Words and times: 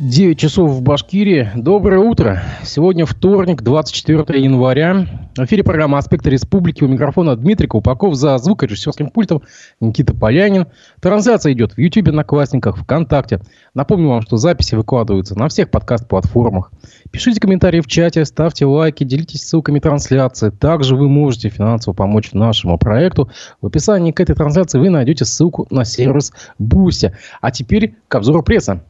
9 0.00 0.38
часов 0.38 0.70
в 0.70 0.80
Башкирии. 0.80 1.50
Доброе 1.54 1.98
утро. 1.98 2.42
Сегодня 2.64 3.04
вторник, 3.04 3.60
24 3.60 4.42
января. 4.42 5.06
В 5.36 5.44
эфире 5.44 5.62
программа 5.62 5.98
«Аспекты 5.98 6.30
республики». 6.30 6.82
У 6.82 6.88
микрофона 6.88 7.36
Дмитрий 7.36 7.68
Колпаков. 7.68 8.14
За 8.14 8.38
звукорежиссерским 8.38 9.10
пультом 9.10 9.42
Никита 9.78 10.14
Полянин. 10.14 10.68
Трансляция 11.02 11.52
идет 11.52 11.72
в 11.72 11.78
YouTube, 11.78 12.12
на 12.12 12.24
Классниках, 12.24 12.78
ВКонтакте. 12.78 13.42
Напомню 13.74 14.08
вам, 14.08 14.22
что 14.22 14.38
записи 14.38 14.74
выкладываются 14.74 15.38
на 15.38 15.48
всех 15.48 15.70
подкаст-платформах. 15.70 16.72
Пишите 17.10 17.38
комментарии 17.38 17.82
в 17.82 17.86
чате, 17.86 18.24
ставьте 18.24 18.64
лайки, 18.64 19.04
делитесь 19.04 19.42
ссылками 19.42 19.80
трансляции. 19.80 20.48
Также 20.48 20.96
вы 20.96 21.10
можете 21.10 21.50
финансово 21.50 21.92
помочь 21.92 22.32
нашему 22.32 22.78
проекту. 22.78 23.30
В 23.60 23.66
описании 23.66 24.12
к 24.12 24.20
этой 24.20 24.34
трансляции 24.34 24.78
вы 24.78 24.88
найдете 24.88 25.26
ссылку 25.26 25.66
на 25.68 25.84
сервис 25.84 26.32
Boosty. 26.58 27.14
А 27.42 27.50
теперь 27.50 27.96
к 28.08 28.14
обзору 28.14 28.42
прессы. 28.42 28.82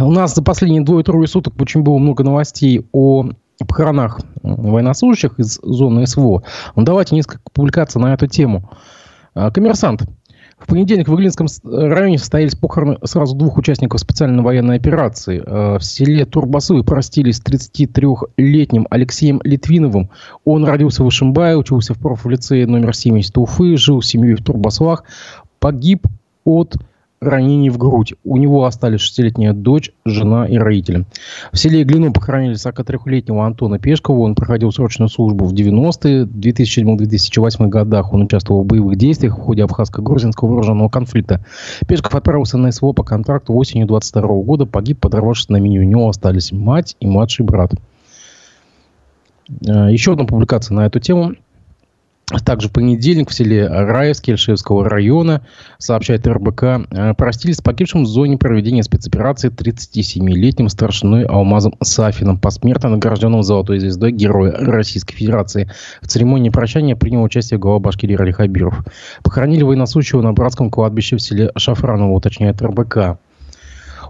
У 0.00 0.10
нас 0.10 0.34
за 0.34 0.42
последние 0.42 0.82
двое-трое 0.82 1.26
суток 1.26 1.54
очень 1.60 1.82
было 1.82 1.98
много 1.98 2.24
новостей 2.24 2.86
о 2.92 3.28
похоронах 3.66 4.20
военнослужащих 4.42 5.38
из 5.38 5.60
зоны 5.62 6.06
СВО. 6.06 6.42
Ну, 6.76 6.82
давайте 6.82 7.14
несколько 7.14 7.42
публикаций 7.52 8.00
на 8.00 8.14
эту 8.14 8.26
тему. 8.26 8.70
А, 9.34 9.50
коммерсант. 9.50 10.02
В 10.58 10.66
понедельник 10.66 11.08
в 11.08 11.14
Иглинском 11.14 11.46
районе 11.64 12.18
состоялись 12.18 12.54
похороны 12.54 12.98
сразу 13.02 13.36
двух 13.36 13.58
участников 13.58 14.00
специальной 14.00 14.42
военной 14.42 14.76
операции. 14.76 15.42
А, 15.44 15.78
в 15.78 15.84
селе 15.84 16.24
Турбаслы 16.24 16.84
простились 16.84 17.36
с 17.36 17.42
33-летним 17.42 18.86
Алексеем 18.90 19.40
Литвиновым. 19.44 20.10
Он 20.44 20.64
родился 20.64 21.04
в 21.04 21.08
Ишимбае, 21.08 21.56
учился 21.56 21.94
в 21.94 21.98
профлицее 21.98 22.66
номер 22.66 22.94
70 22.94 23.36
Уфы, 23.38 23.76
жил 23.76 24.02
с 24.02 24.06
семьей 24.06 24.34
в 24.34 24.42
Турбасовах. 24.44 25.04
Погиб 25.58 26.06
от 26.44 26.76
ранений 27.24 27.70
в 27.70 27.78
грудь. 27.78 28.14
У 28.24 28.36
него 28.36 28.64
остались 28.64 29.00
шестилетняя 29.00 29.52
дочь, 29.52 29.90
жена 30.04 30.46
и 30.46 30.56
родители. 30.56 31.04
В 31.52 31.58
селе 31.58 31.82
Иглину 31.82 32.12
похоронили 32.12 32.54
43-летнего 32.54 33.44
Антона 33.44 33.78
Пешкова. 33.78 34.20
Он 34.20 34.34
проходил 34.34 34.70
срочную 34.72 35.08
службу 35.08 35.46
в 35.46 35.54
90-е. 35.54 36.24
В 36.24 36.38
2007-2008 36.38 37.68
годах 37.68 38.12
он 38.12 38.22
участвовал 38.22 38.62
в 38.62 38.66
боевых 38.66 38.96
действиях 38.96 39.38
в 39.38 39.40
ходе 39.40 39.62
Абхазско-Грузинского 39.64 40.48
вооруженного 40.48 40.88
конфликта. 40.88 41.44
Пешков 41.86 42.14
отправился 42.14 42.58
на 42.58 42.70
СВО 42.72 42.92
по 42.92 43.02
контракту 43.02 43.54
осенью 43.54 43.86
22 43.86 44.22
года. 44.42 44.66
Погиб, 44.66 45.00
подорвавшись 45.00 45.48
на 45.48 45.56
мине. 45.56 45.80
У 45.80 45.84
него 45.84 46.08
остались 46.08 46.52
мать 46.52 46.96
и 47.00 47.06
младший 47.06 47.44
брат. 47.44 47.72
Э, 49.66 49.90
еще 49.90 50.12
одна 50.12 50.24
публикация 50.24 50.74
на 50.74 50.86
эту 50.86 51.00
тему. 51.00 51.34
Также 52.44 52.68
в 52.68 52.72
понедельник 52.72 53.28
в 53.28 53.34
селе 53.34 53.66
Раевске 53.66 54.32
Ильшевского 54.32 54.88
района, 54.88 55.42
сообщает 55.76 56.26
РБК, 56.26 56.62
э, 56.62 57.14
простились 57.14 57.56
с 57.56 57.60
погибшим 57.60 58.04
в 58.04 58.06
зоне 58.06 58.38
проведения 58.38 58.82
спецоперации 58.82 59.50
37-летним 59.50 60.70
старшиной 60.70 61.26
Алмазом 61.26 61.74
Сафином, 61.82 62.38
посмертно 62.38 62.88
награжденным 62.88 63.42
золотой 63.42 63.78
звездой 63.78 64.12
Героя 64.12 64.52
Российской 64.52 65.16
Федерации. 65.16 65.70
В 66.00 66.06
церемонии 66.06 66.48
прощания 66.48 66.96
принял 66.96 67.22
участие 67.22 67.60
глава 67.60 67.78
Башкирии 67.78 68.14
Рали 68.14 68.32
Хабиров. 68.32 68.84
Похоронили 69.22 69.62
военнослужащего 69.62 70.22
на 70.22 70.32
братском 70.32 70.70
кладбище 70.70 71.16
в 71.16 71.20
селе 71.20 71.52
Шафраново, 71.56 72.12
уточняет 72.12 72.62
РБК. 72.62 73.18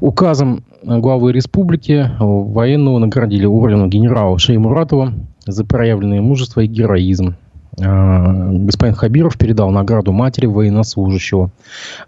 Указом 0.01 0.63
главы 0.83 1.33
республики 1.33 2.11
военного 2.21 2.99
наградили 2.99 3.47
орденом 3.47 3.91
генерала 3.91 4.39
Шеймуратова 4.39 5.15
за 5.47 5.65
проявленное 5.65 6.21
мужество 6.21 6.61
и 6.61 6.67
героизм. 6.67 7.35
А, 7.83 8.51
господин 8.53 8.95
Хабиров 8.95 9.37
передал 9.37 9.71
награду 9.71 10.13
матери 10.13 10.47
военнослужащего. 10.47 11.51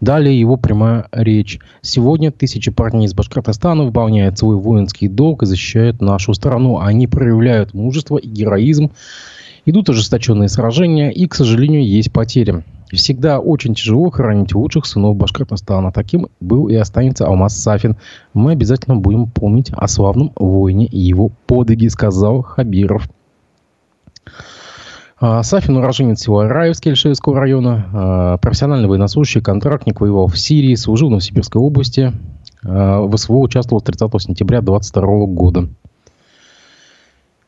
Далее 0.00 0.38
его 0.38 0.56
прямая 0.56 1.08
речь. 1.12 1.58
Сегодня 1.80 2.30
тысячи 2.30 2.70
парней 2.70 3.06
из 3.06 3.14
Башкортостана 3.14 3.84
выполняют 3.84 4.38
свой 4.38 4.56
воинский 4.56 5.08
долг 5.08 5.42
и 5.42 5.46
защищают 5.46 6.00
нашу 6.00 6.34
страну. 6.34 6.78
Они 6.78 7.06
проявляют 7.06 7.74
мужество 7.74 8.16
и 8.16 8.28
героизм. 8.28 8.90
Идут 9.64 9.90
ожесточенные 9.90 10.48
сражения 10.48 11.10
и, 11.10 11.26
к 11.26 11.34
сожалению, 11.34 11.84
есть 11.84 12.12
потери. 12.12 12.62
Всегда 12.92 13.40
очень 13.40 13.74
тяжело 13.74 14.10
хранить 14.10 14.54
лучших 14.54 14.86
сынов 14.86 15.16
Башкортостана. 15.16 15.90
Таким 15.90 16.28
был 16.38 16.68
и 16.68 16.76
останется 16.76 17.26
Алмаз 17.26 17.56
Сафин. 17.56 17.96
Мы 18.32 18.52
обязательно 18.52 18.94
будем 18.94 19.28
помнить 19.28 19.72
о 19.72 19.88
славном 19.88 20.30
воине 20.36 20.86
и 20.86 21.00
его 21.00 21.32
подвиги, 21.46 21.88
сказал 21.88 22.42
Хабиров. 22.42 23.08
А, 25.18 25.42
Сафин 25.42 25.78
уроженец 25.78 26.20
села 26.20 26.46
Раевский 26.46 26.90
Ильшевского 26.90 27.40
района, 27.40 27.86
а, 27.92 28.36
профессиональный 28.36 28.86
военнослужащий, 28.86 29.40
контрактник, 29.40 30.00
воевал 30.00 30.26
в 30.26 30.38
Сирии, 30.38 30.74
служил 30.74 31.08
в 31.08 31.12
Новосибирской 31.12 31.60
области, 31.60 32.12
а, 32.62 33.00
в 33.00 33.16
СВО 33.16 33.38
участвовал 33.38 33.80
с 33.80 33.84
30 33.84 34.20
сентября 34.20 34.60
2022 34.60 35.26
года. 35.26 35.68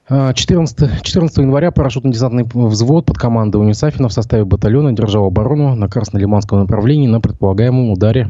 14, 0.08 1.02
14 1.02 1.38
января 1.40 1.70
парашютно-десантный 1.70 2.46
взвод 2.50 3.04
под 3.04 3.18
командой 3.18 3.74
Сафина 3.74 4.08
в 4.08 4.12
составе 4.14 4.46
батальона 4.46 4.94
держал 4.94 5.26
оборону 5.26 5.74
на 5.74 5.86
Красно-Лиманском 5.86 6.60
направлении 6.60 7.06
на 7.06 7.20
предполагаемом 7.20 7.90
ударе, 7.90 8.26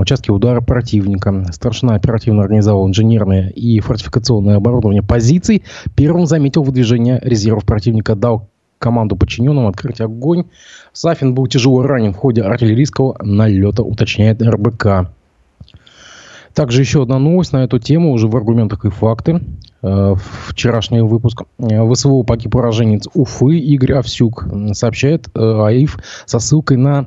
участке 0.00 0.32
удара 0.32 0.62
противника. 0.62 1.44
Старшина 1.52 1.96
оперативно 1.96 2.40
организовал 2.40 2.88
инженерное 2.88 3.50
и 3.50 3.78
фортификационное 3.80 4.56
оборудование 4.56 5.02
позиций. 5.02 5.64
Первым 5.94 6.24
заметил 6.24 6.62
выдвижение 6.62 7.20
резервов 7.22 7.66
противника, 7.66 8.14
дал 8.14 8.48
команду 8.82 9.16
подчиненным 9.16 9.66
открыть 9.66 10.00
огонь. 10.00 10.44
Сафин 10.92 11.34
был 11.34 11.46
тяжело 11.46 11.82
ранен 11.82 12.12
в 12.12 12.16
ходе 12.16 12.42
артиллерийского 12.42 13.16
налета, 13.22 13.82
уточняет 13.82 14.42
РБК. 14.42 15.08
Также 16.52 16.82
еще 16.82 17.02
одна 17.02 17.18
новость 17.18 17.52
на 17.52 17.64
эту 17.64 17.78
тему, 17.78 18.12
уже 18.12 18.28
в 18.28 18.36
аргументах 18.36 18.84
и 18.84 18.90
факты. 18.90 19.40
Э, 19.82 20.14
вчерашний 20.48 21.00
выпуск. 21.00 21.44
Э, 21.58 21.90
ВСВО 21.90 22.22
погиб 22.24 22.54
уроженец 22.54 23.08
Уфы 23.14 23.56
Игорь 23.56 23.94
Овсюк, 23.94 24.46
сообщает 24.72 25.28
э, 25.34 25.40
АИФ 25.40 25.98
со 26.26 26.38
ссылкой 26.40 26.76
на 26.76 27.06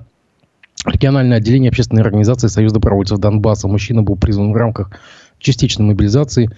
региональное 0.85 1.37
отделение 1.37 1.69
общественной 1.69 2.01
организации 2.01 2.47
Союз 2.47 2.73
добровольцев 2.73 3.19
Донбасса. 3.19 3.67
Мужчина 3.67 4.01
был 4.01 4.15
призван 4.15 4.51
в 4.51 4.55
рамках 4.55 4.91
частичной 5.39 5.85
мобилизации 5.85 6.49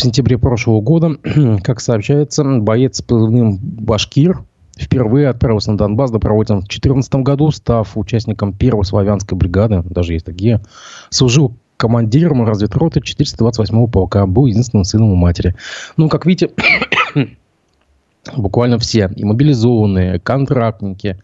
в 0.00 0.02
сентябре 0.02 0.38
прошлого 0.38 0.80
года, 0.80 1.16
как 1.62 1.80
сообщается, 1.80 2.42
боец 2.42 2.96
с 2.96 3.02
позывным 3.02 3.58
«Башкир» 3.58 4.42
впервые 4.78 5.28
отправился 5.28 5.72
на 5.72 5.76
Донбасс 5.76 6.10
добровольцем 6.10 6.58
в 6.58 6.60
2014 6.60 7.16
году, 7.16 7.50
став 7.50 7.98
участником 7.98 8.54
первой 8.54 8.86
славянской 8.86 9.36
бригады, 9.36 9.82
даже 9.84 10.14
есть 10.14 10.24
такие, 10.24 10.62
служил 11.10 11.54
командиром 11.76 12.46
разведроты 12.46 13.00
428-го 13.00 13.88
полка, 13.88 14.24
был 14.24 14.46
единственным 14.46 14.84
сыном 14.84 15.10
у 15.10 15.16
матери. 15.16 15.54
Ну, 15.98 16.08
как 16.08 16.24
видите, 16.24 16.50
буквально 18.36 18.78
все, 18.78 19.10
и 19.14 19.24
мобилизованные, 19.24 20.18
контрактники, 20.18 21.18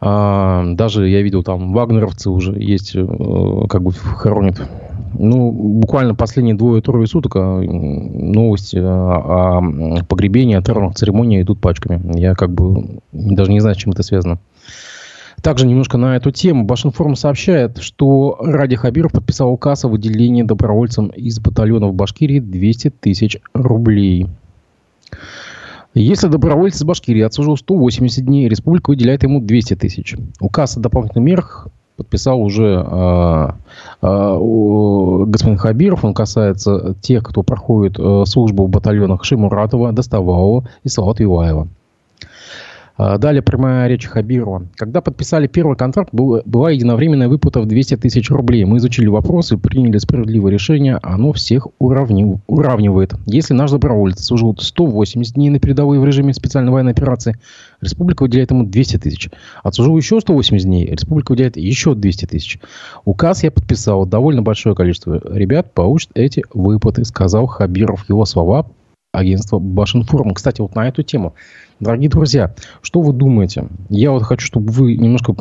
а, 0.00 0.64
даже 0.74 1.08
я 1.08 1.22
видел 1.22 1.44
там 1.44 1.72
вагнеровцы 1.72 2.28
уже 2.30 2.52
есть, 2.60 2.96
э, 2.96 3.66
как 3.68 3.82
бы 3.82 3.92
хоронят 3.92 4.60
ну, 5.14 5.50
буквально 5.50 6.14
последние 6.14 6.54
двое-трое 6.54 7.06
суток 7.06 7.36
а, 7.36 7.60
новости 7.60 8.76
о, 8.76 9.58
о 9.58 10.04
погребении, 10.04 10.56
о 10.56 10.62
террорных 10.62 10.96
церемониях 10.96 11.44
идут 11.44 11.60
пачками. 11.60 12.18
Я 12.18 12.34
как 12.34 12.50
бы 12.50 13.00
даже 13.12 13.50
не 13.52 13.60
знаю, 13.60 13.74
с 13.74 13.78
чем 13.78 13.92
это 13.92 14.02
связано. 14.02 14.38
Также 15.42 15.66
немножко 15.66 15.98
на 15.98 16.16
эту 16.16 16.30
тему. 16.30 16.64
Башинформ 16.64 17.14
сообщает, 17.14 17.78
что 17.78 18.38
Ради 18.40 18.76
Хабиров 18.76 19.12
подписал 19.12 19.52
указ 19.52 19.84
о 19.84 19.88
выделении 19.88 20.42
добровольцам 20.42 21.08
из 21.08 21.38
батальонов 21.38 21.94
Башкирии 21.94 22.40
200 22.40 22.90
тысяч 22.90 23.38
рублей. 23.54 24.26
Если 25.94 26.28
добровольец 26.28 26.76
из 26.76 26.84
Башкирии 26.84 27.22
отслужил 27.22 27.56
180 27.56 28.24
дней, 28.24 28.48
республика 28.48 28.90
выделяет 28.90 29.22
ему 29.22 29.40
200 29.40 29.76
тысяч. 29.76 30.16
Указ 30.40 30.76
о 30.76 30.80
дополнительных 30.80 31.24
мерах 31.24 31.68
подписал 31.98 32.40
уже 32.40 32.86
э, 32.86 33.48
господин 34.00 35.58
Хабиров. 35.58 36.04
Он 36.04 36.14
касается 36.14 36.94
тех, 37.00 37.24
кто 37.24 37.42
проходит 37.42 37.98
э, 37.98 38.22
службу 38.24 38.66
в 38.66 38.70
батальонах 38.70 39.24
Шимуратова, 39.24 39.92
Доставалова 39.92 40.66
и 40.84 40.88
Салат 40.88 41.20
Юлаева. 41.20 41.68
А, 42.98 43.16
далее 43.16 43.42
прямая 43.42 43.86
речь 43.86 44.06
Хабирова. 44.06 44.66
Когда 44.74 45.00
подписали 45.00 45.46
первый 45.46 45.76
контракт, 45.76 46.10
была 46.12 46.70
единовременная 46.72 47.28
выплата 47.28 47.60
в 47.60 47.66
200 47.66 47.96
тысяч 47.98 48.28
рублей. 48.28 48.64
Мы 48.64 48.78
изучили 48.78 49.06
вопросы, 49.06 49.56
приняли 49.56 49.98
справедливое 49.98 50.52
решение. 50.52 50.98
Оно 51.00 51.32
всех 51.32 51.68
уравнив, 51.78 52.40
уравнивает. 52.48 53.14
Если 53.26 53.54
наш 53.54 53.70
доброволец 53.70 54.24
служил 54.24 54.56
180 54.58 55.34
дней 55.34 55.48
на 55.48 55.60
передовой 55.60 56.00
в 56.00 56.04
режиме 56.04 56.34
специальной 56.34 56.72
военной 56.72 56.90
операции, 56.90 57.38
республика 57.80 58.24
выделяет 58.24 58.50
ему 58.50 58.64
200 58.64 58.96
тысяч. 58.98 59.30
Отслужил 59.62 59.96
еще 59.96 60.20
180 60.20 60.66
дней, 60.66 60.86
республика 60.86 61.30
выделяет 61.30 61.56
еще 61.56 61.94
200 61.94 62.26
тысяч. 62.26 62.58
Указ 63.04 63.44
я 63.44 63.52
подписал. 63.52 64.06
Довольно 64.06 64.42
большое 64.42 64.74
количество 64.74 65.22
ребят 65.32 65.72
получат 65.72 66.10
эти 66.14 66.44
выплаты, 66.52 67.04
сказал 67.04 67.46
Хабиров. 67.46 68.08
Его 68.08 68.24
слова 68.24 68.66
агентства 69.12 69.58
Башинформ. 69.58 70.34
Кстати, 70.34 70.60
вот 70.60 70.74
на 70.74 70.88
эту 70.88 71.02
тему. 71.02 71.34
Дорогие 71.80 72.10
друзья, 72.10 72.54
что 72.82 73.00
вы 73.00 73.12
думаете? 73.12 73.68
Я 73.88 74.10
вот 74.10 74.24
хочу, 74.24 74.46
чтобы 74.46 74.72
вы 74.72 74.96
немножко 74.96 75.34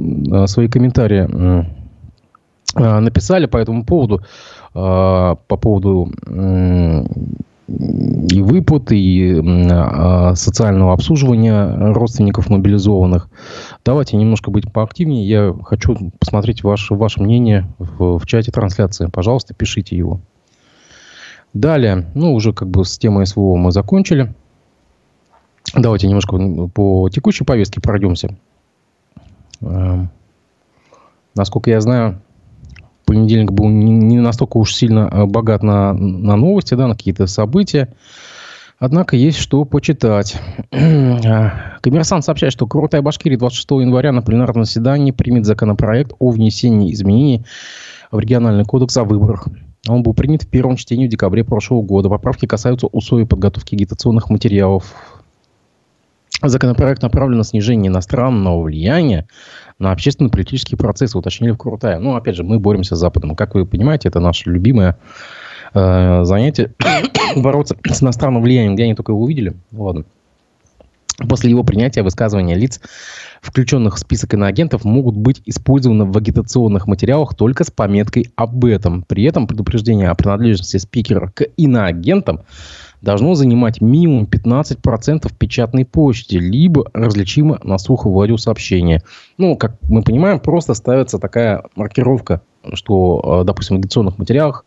свои 0.47 0.67
комментарии 0.67 1.27
написали 2.75 3.47
по 3.47 3.57
этому 3.57 3.83
поводу, 3.83 4.21
по 4.73 5.37
поводу 5.47 6.11
и 7.67 8.41
выплат, 8.41 8.91
и 8.91 9.41
а, 9.71 10.35
социального 10.35 10.93
обслуживания 10.93 11.93
родственников 11.93 12.49
мобилизованных. 12.49 13.29
Давайте 13.83 14.15
немножко 14.15 14.51
быть 14.51 14.71
поактивнее. 14.71 15.27
Я 15.27 15.53
хочу 15.63 15.97
посмотреть 16.17 16.63
ваше, 16.63 16.93
ваше 16.93 17.21
мнение 17.21 17.67
в, 17.77 18.19
в 18.19 18.25
чате 18.25 18.51
трансляции. 18.51 19.09
Пожалуйста, 19.11 19.53
пишите 19.53 19.97
его. 19.97 20.21
Далее, 21.53 22.05
ну, 22.13 22.33
уже 22.33 22.53
как 22.53 22.69
бы 22.69 22.85
с 22.85 22.97
темой 22.97 23.25
СВО 23.25 23.55
мы 23.57 23.71
закончили. 23.71 24.33
Давайте 25.75 26.07
немножко 26.07 26.37
по 26.73 27.09
текущей 27.09 27.43
повестке 27.43 27.81
пройдемся. 27.81 28.35
Эм, 29.61 30.09
насколько 31.35 31.69
я 31.69 31.81
знаю, 31.81 32.21
понедельник 33.05 33.51
был 33.51 33.67
не, 33.67 34.19
настолько 34.19 34.57
уж 34.57 34.73
сильно 34.73 35.09
э, 35.11 35.25
богат 35.25 35.63
на, 35.63 35.93
на 35.93 36.35
новости, 36.35 36.73
да, 36.73 36.87
на 36.87 36.95
какие-то 36.95 37.27
события. 37.27 37.93
Однако 38.79 39.15
есть 39.15 39.39
что 39.39 39.65
почитать. 39.65 40.39
Коммерсант 40.69 42.23
сообщает, 42.23 42.53
что 42.53 42.67
Крутая 42.67 43.01
Башкирия 43.01 43.37
26 43.37 43.71
января 43.71 44.11
на 44.11 44.21
пленарном 44.21 44.65
заседании 44.65 45.11
примет 45.11 45.45
законопроект 45.45 46.13
о 46.19 46.29
внесении 46.29 46.93
изменений 46.93 47.43
в 48.11 48.19
региональный 48.19 48.65
кодекс 48.65 48.95
о 48.97 49.03
выборах. 49.03 49.47
Он 49.87 50.03
был 50.03 50.13
принят 50.13 50.43
в 50.43 50.47
первом 50.47 50.75
чтении 50.75 51.07
в 51.07 51.09
декабре 51.09 51.43
прошлого 51.43 51.81
года. 51.81 52.09
Поправки 52.09 52.45
касаются 52.45 52.87
условий 52.87 53.25
подготовки 53.25 53.73
агитационных 53.73 54.29
материалов. 54.29 54.93
Законопроект 56.43 57.01
направлен 57.01 57.39
на 57.39 57.43
снижение 57.43 57.89
иностранного 57.89 58.61
влияния 58.61 59.27
на 59.79 59.91
общественно-политические 59.91 60.77
процессы, 60.77 61.17
уточнили 61.17 61.51
в 61.51 61.57
Крутая. 61.57 61.99
Ну, 61.99 62.15
опять 62.15 62.35
же, 62.35 62.43
мы 62.43 62.59
боремся 62.59 62.95
с 62.95 62.99
Западом. 62.99 63.35
Как 63.35 63.55
вы 63.55 63.65
понимаете, 63.65 64.09
это 64.09 64.19
наше 64.19 64.49
любимое 64.49 64.97
э, 65.73 66.23
занятие 66.23 66.73
бороться 67.35 67.75
с 67.83 68.03
иностранным 68.03 68.43
влиянием, 68.43 68.75
где 68.75 68.83
они 68.83 68.95
только 68.95 69.11
его 69.11 69.21
увидели. 69.21 69.53
Ладно. 69.71 70.05
После 71.27 71.49
его 71.49 71.63
принятия 71.63 72.03
высказывания 72.03 72.53
лиц, 72.53 72.79
включенных 73.41 73.95
в 73.95 73.99
список 73.99 74.35
иноагентов, 74.35 74.85
могут 74.85 75.15
быть 75.15 75.41
использованы 75.45 76.05
в 76.05 76.15
агитационных 76.15 76.85
материалах 76.85 77.33
только 77.33 77.63
с 77.63 77.71
пометкой 77.71 78.31
об 78.35 78.63
этом. 78.65 79.01
При 79.01 79.23
этом 79.23 79.47
предупреждение 79.47 80.09
о 80.09 80.15
принадлежности 80.15 80.77
спикера 80.77 81.31
к 81.33 81.41
иноагентам 81.57 82.41
должно 83.01 83.35
занимать 83.35 83.81
минимум 83.81 84.25
15% 84.25 85.31
печатной 85.37 85.85
площади, 85.85 86.37
либо 86.37 86.85
различимо 86.93 87.59
на 87.63 87.77
слух 87.77 88.05
в 88.05 88.19
радиосообщения. 88.19 89.03
Ну, 89.37 89.55
как 89.55 89.75
мы 89.87 90.01
понимаем, 90.01 90.39
просто 90.39 90.73
ставится 90.73 91.19
такая 91.19 91.63
маркировка, 91.75 92.41
что, 92.73 93.41
э, 93.41 93.45
допустим, 93.45 93.77
в 93.77 93.79
агитационных 93.79 94.17
материалах 94.17 94.65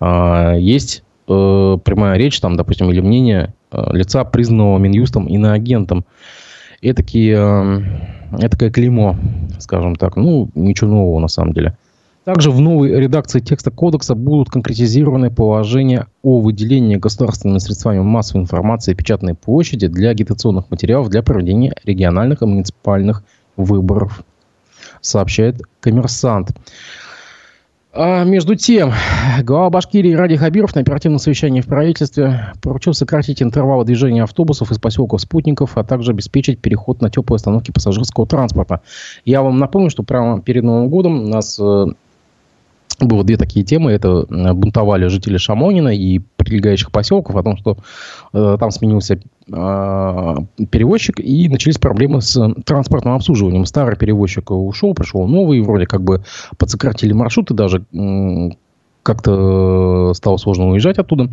э, 0.00 0.56
есть 0.58 1.04
э, 1.28 1.78
прямая 1.84 2.18
речь, 2.18 2.40
там, 2.40 2.56
допустим, 2.56 2.90
или 2.90 3.00
мнение 3.00 3.54
лица, 3.72 4.24
признанного 4.24 4.78
Минюстом 4.78 5.26
иноагентом. 5.26 6.04
Этакие, 6.82 8.00
этакое 8.32 8.70
клеймо, 8.70 9.16
скажем 9.58 9.94
так. 9.96 10.16
Ну, 10.16 10.48
ничего 10.54 10.90
нового 10.90 11.20
на 11.20 11.28
самом 11.28 11.52
деле. 11.52 11.76
Также 12.24 12.50
в 12.50 12.60
новой 12.60 12.90
редакции 13.00 13.40
текста 13.40 13.70
кодекса 13.70 14.14
будут 14.14 14.50
конкретизированы 14.50 15.30
положения 15.30 16.06
о 16.22 16.40
выделении 16.40 16.96
государственными 16.96 17.58
средствами 17.58 18.00
массовой 18.00 18.42
информации 18.42 18.92
печатной 18.92 19.34
площади 19.34 19.86
для 19.86 20.10
агитационных 20.10 20.70
материалов 20.70 21.08
для 21.08 21.22
проведения 21.22 21.74
региональных 21.82 22.42
и 22.42 22.46
муниципальных 22.46 23.24
выборов, 23.56 24.22
сообщает 25.00 25.62
коммерсант. 25.80 26.50
А 27.92 28.22
между 28.22 28.54
тем, 28.54 28.92
глава 29.42 29.70
Башкирии 29.70 30.12
Ради 30.12 30.36
Хабиров 30.36 30.76
на 30.76 30.82
оперативном 30.82 31.18
совещании 31.18 31.60
в 31.60 31.66
правительстве 31.66 32.52
поручил 32.62 32.94
сократить 32.94 33.42
интервалы 33.42 33.84
движения 33.84 34.22
автобусов 34.22 34.70
из 34.70 34.78
поселков 34.78 35.22
Спутников, 35.22 35.76
а 35.76 35.82
также 35.82 36.12
обеспечить 36.12 36.60
переход 36.60 37.00
на 37.00 37.10
теплые 37.10 37.38
остановки 37.38 37.72
пассажирского 37.72 38.28
транспорта. 38.28 38.82
Я 39.24 39.42
вам 39.42 39.58
напомню, 39.58 39.90
что 39.90 40.04
прямо 40.04 40.40
перед 40.40 40.62
Новым 40.62 40.88
годом 40.88 41.24
нас 41.24 41.58
э, 41.58 41.86
было 43.06 43.24
две 43.24 43.36
такие 43.36 43.64
темы. 43.64 43.92
Это 43.92 44.26
э, 44.28 44.52
бунтовали 44.52 45.06
жители 45.06 45.36
Шамонина 45.36 45.88
и 45.88 46.18
прилегающих 46.36 46.90
поселков 46.90 47.36
о 47.36 47.42
том, 47.42 47.56
что 47.56 47.78
э, 48.32 48.56
там 48.58 48.70
сменился 48.70 49.14
э, 49.14 49.16
перевозчик 50.70 51.20
и 51.20 51.48
начались 51.48 51.78
проблемы 51.78 52.20
с 52.20 52.54
транспортным 52.64 53.14
обслуживанием. 53.14 53.64
Старый 53.66 53.96
перевозчик 53.96 54.50
ушел, 54.50 54.94
пришел 54.94 55.26
новый, 55.26 55.60
вроде 55.60 55.86
как 55.86 56.02
бы 56.02 56.22
подсократили 56.58 57.12
маршруты, 57.12 57.54
даже 57.54 57.84
э, 57.92 58.50
как-то 59.02 60.12
стало 60.14 60.36
сложно 60.36 60.70
уезжать 60.70 60.98
оттуда. 60.98 61.30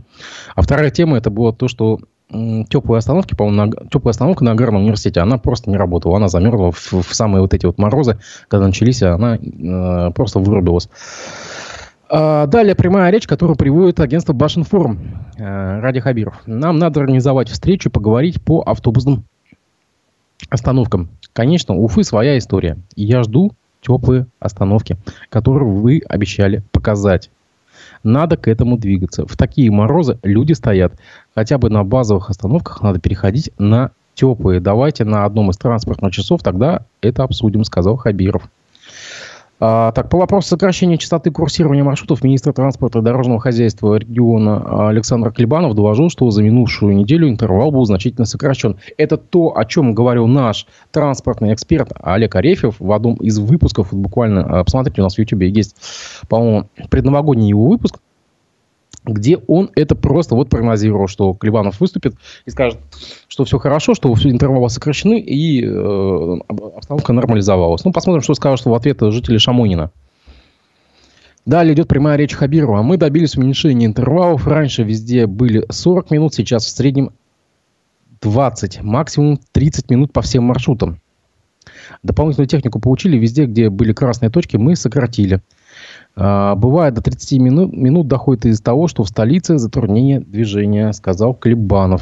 А 0.56 0.62
вторая 0.62 0.90
тема 0.90 1.18
это 1.18 1.30
было 1.30 1.54
то, 1.54 1.68
что 1.68 2.00
теплые 2.30 3.00
остановки, 3.00 3.36
по-моему, 3.36 3.66
на, 3.66 3.90
теплая 3.90 4.12
остановка 4.12 4.44
на 4.44 4.52
Аграрном 4.52 4.82
университете, 4.82 5.22
она 5.22 5.38
просто 5.38 5.70
не 5.70 5.78
работала. 5.78 6.18
Она 6.18 6.28
замерзла 6.28 6.72
в, 6.72 6.92
в 6.92 7.16
самые 7.16 7.42
вот 7.42 7.54
эти 7.54 7.66
вот 7.66 7.78
морозы, 7.78 8.20
когда 8.50 8.68
начались, 8.68 9.02
она 9.02 9.38
э, 9.38 10.12
просто 10.12 10.40
вырубилась. 10.40 10.90
А, 12.10 12.46
далее 12.48 12.76
прямая 12.76 13.12
речь, 13.12 13.28
которую 13.28 13.58
приводит 13.58 14.00
агентство 14.00 14.34
Башинформ 14.34 15.00
э, 15.38 15.80
Ради 15.80 16.00
Хабиров. 16.00 16.42
Нам 16.46 16.78
надо 16.78 17.00
организовать 17.00 17.50
встречу, 17.50 17.90
поговорить 17.90 18.42
по 18.44 18.62
автобусным 18.62 19.26
остановкам. 20.50 21.10
Конечно, 21.34 21.76
Уфы 21.76 22.04
своя 22.04 22.38
история. 22.38 22.78
Я 22.96 23.24
жду 23.24 23.52
теплые 23.82 24.28
остановки, 24.40 24.98
которые 25.30 25.70
вы 25.70 26.02
обещали 26.08 26.64
показать. 26.72 27.30
Надо 28.08 28.38
к 28.38 28.48
этому 28.48 28.78
двигаться. 28.78 29.26
В 29.28 29.36
такие 29.36 29.70
морозы 29.70 30.18
люди 30.24 30.54
стоят. 30.54 30.94
Хотя 31.36 31.58
бы 31.58 31.70
на 31.70 31.84
базовых 31.84 32.30
остановках 32.30 32.82
надо 32.82 33.02
переходить 33.02 33.52
на 33.58 33.92
теплые. 34.16 34.62
Давайте 34.62 35.04
на 35.04 35.26
одном 35.26 35.52
из 35.52 35.58
транспортных 35.58 36.14
часов 36.14 36.42
тогда 36.42 36.86
это 37.02 37.24
обсудим, 37.24 37.66
сказал 37.66 37.98
Хабиров. 37.98 38.50
А, 39.60 39.92
так, 39.92 40.10
по 40.10 40.20
вопросу 40.20 40.50
сокращения 40.50 40.98
частоты 40.98 41.32
курсирования 41.32 41.84
маршрутов 41.84 42.24
министр 42.24 42.54
транспорта 42.54 43.00
и 43.00 43.02
дорожного 43.02 43.40
хозяйства 43.40 43.96
региона 43.96 44.90
Александр 44.90 45.32
Клебанов 45.32 45.74
доложил, 45.74 46.10
что 46.10 46.30
за 46.30 46.44
минувшую 46.44 46.96
неделю 46.96 47.28
интервал 47.28 47.72
был 47.72 47.84
значительно 47.86 48.26
сокращен. 48.26 48.78
Это 48.98 49.18
то, 49.18 49.58
о 49.58 49.66
чем 49.66 49.96
говорил 49.96 50.28
наш 50.28 50.68
транспортный 50.92 51.54
эксперт 51.54 51.92
Олег 52.02 52.36
Арефьев 52.36 52.76
в 52.80 52.92
одном 52.92 53.16
из 53.16 53.40
выпусков. 53.40 53.92
Буквально, 53.92 54.44
а, 54.44 54.64
посмотрите, 54.64 55.02
у 55.02 55.06
нас 55.06 55.16
в 55.16 55.20
YouTube 55.20 55.42
есть, 55.44 55.76
по-моему, 56.30 56.70
предновогодний 56.90 57.50
его 57.50 57.68
выпуск 57.68 58.00
где 59.08 59.38
он 59.48 59.70
это 59.76 59.96
просто 59.96 60.36
вот 60.36 60.50
прогнозировал, 60.50 61.08
что 61.08 61.34
Клебанов 61.34 61.80
выступит 61.80 62.16
и 62.46 62.50
скажет, 62.50 62.80
что 63.28 63.46
все 63.46 63.60
хорошо, 63.60 63.96
что 63.96 64.14
все 64.16 64.30
интервалы 64.30 64.70
сокращены 64.70 65.20
и 65.20 65.64
э, 65.64 66.38
обстановка 66.50 67.14
нормализовалась. 67.14 67.84
Ну, 67.86 67.92
посмотрим, 67.92 68.22
что 68.22 68.34
скажут 68.34 68.66
в 68.66 68.74
ответ 68.74 69.00
жители 69.02 69.38
Шамонина. 69.38 69.92
Далее 71.46 71.74
идет 71.74 71.88
прямая 71.88 72.18
речь 72.18 72.34
Хабирова. 72.34 72.82
Мы 72.82 72.98
добились 72.98 73.38
уменьшения 73.38 73.86
интервалов. 73.86 74.46
Раньше 74.46 74.84
везде 74.84 75.28
были 75.28 75.66
40 75.70 76.12
минут, 76.12 76.34
сейчас 76.34 76.66
в 76.66 76.70
среднем 76.70 77.12
20, 78.22 78.84
максимум 78.84 79.40
30 79.54 79.90
минут 79.90 80.12
по 80.12 80.22
всем 80.22 80.44
маршрутам. 80.44 81.00
Дополнительную 82.04 82.48
технику 82.50 82.80
получили 82.80 83.18
везде, 83.18 83.46
где 83.46 83.70
были 83.70 83.94
красные 83.94 84.30
точки, 84.30 84.58
мы 84.58 84.76
сократили. 84.76 85.42
А, 86.20 86.56
бывает 86.56 86.96
до 86.96 87.02
30 87.02 87.40
минут, 87.40 87.74
минут 87.74 88.08
доходит 88.08 88.48
из 88.48 88.60
того, 88.60 88.88
что 88.88 89.04
в 89.04 89.08
столице 89.08 89.60
затруднение 89.60 90.20
движения, 90.20 90.92
сказал 90.92 91.36
Клебанов. 91.36 92.02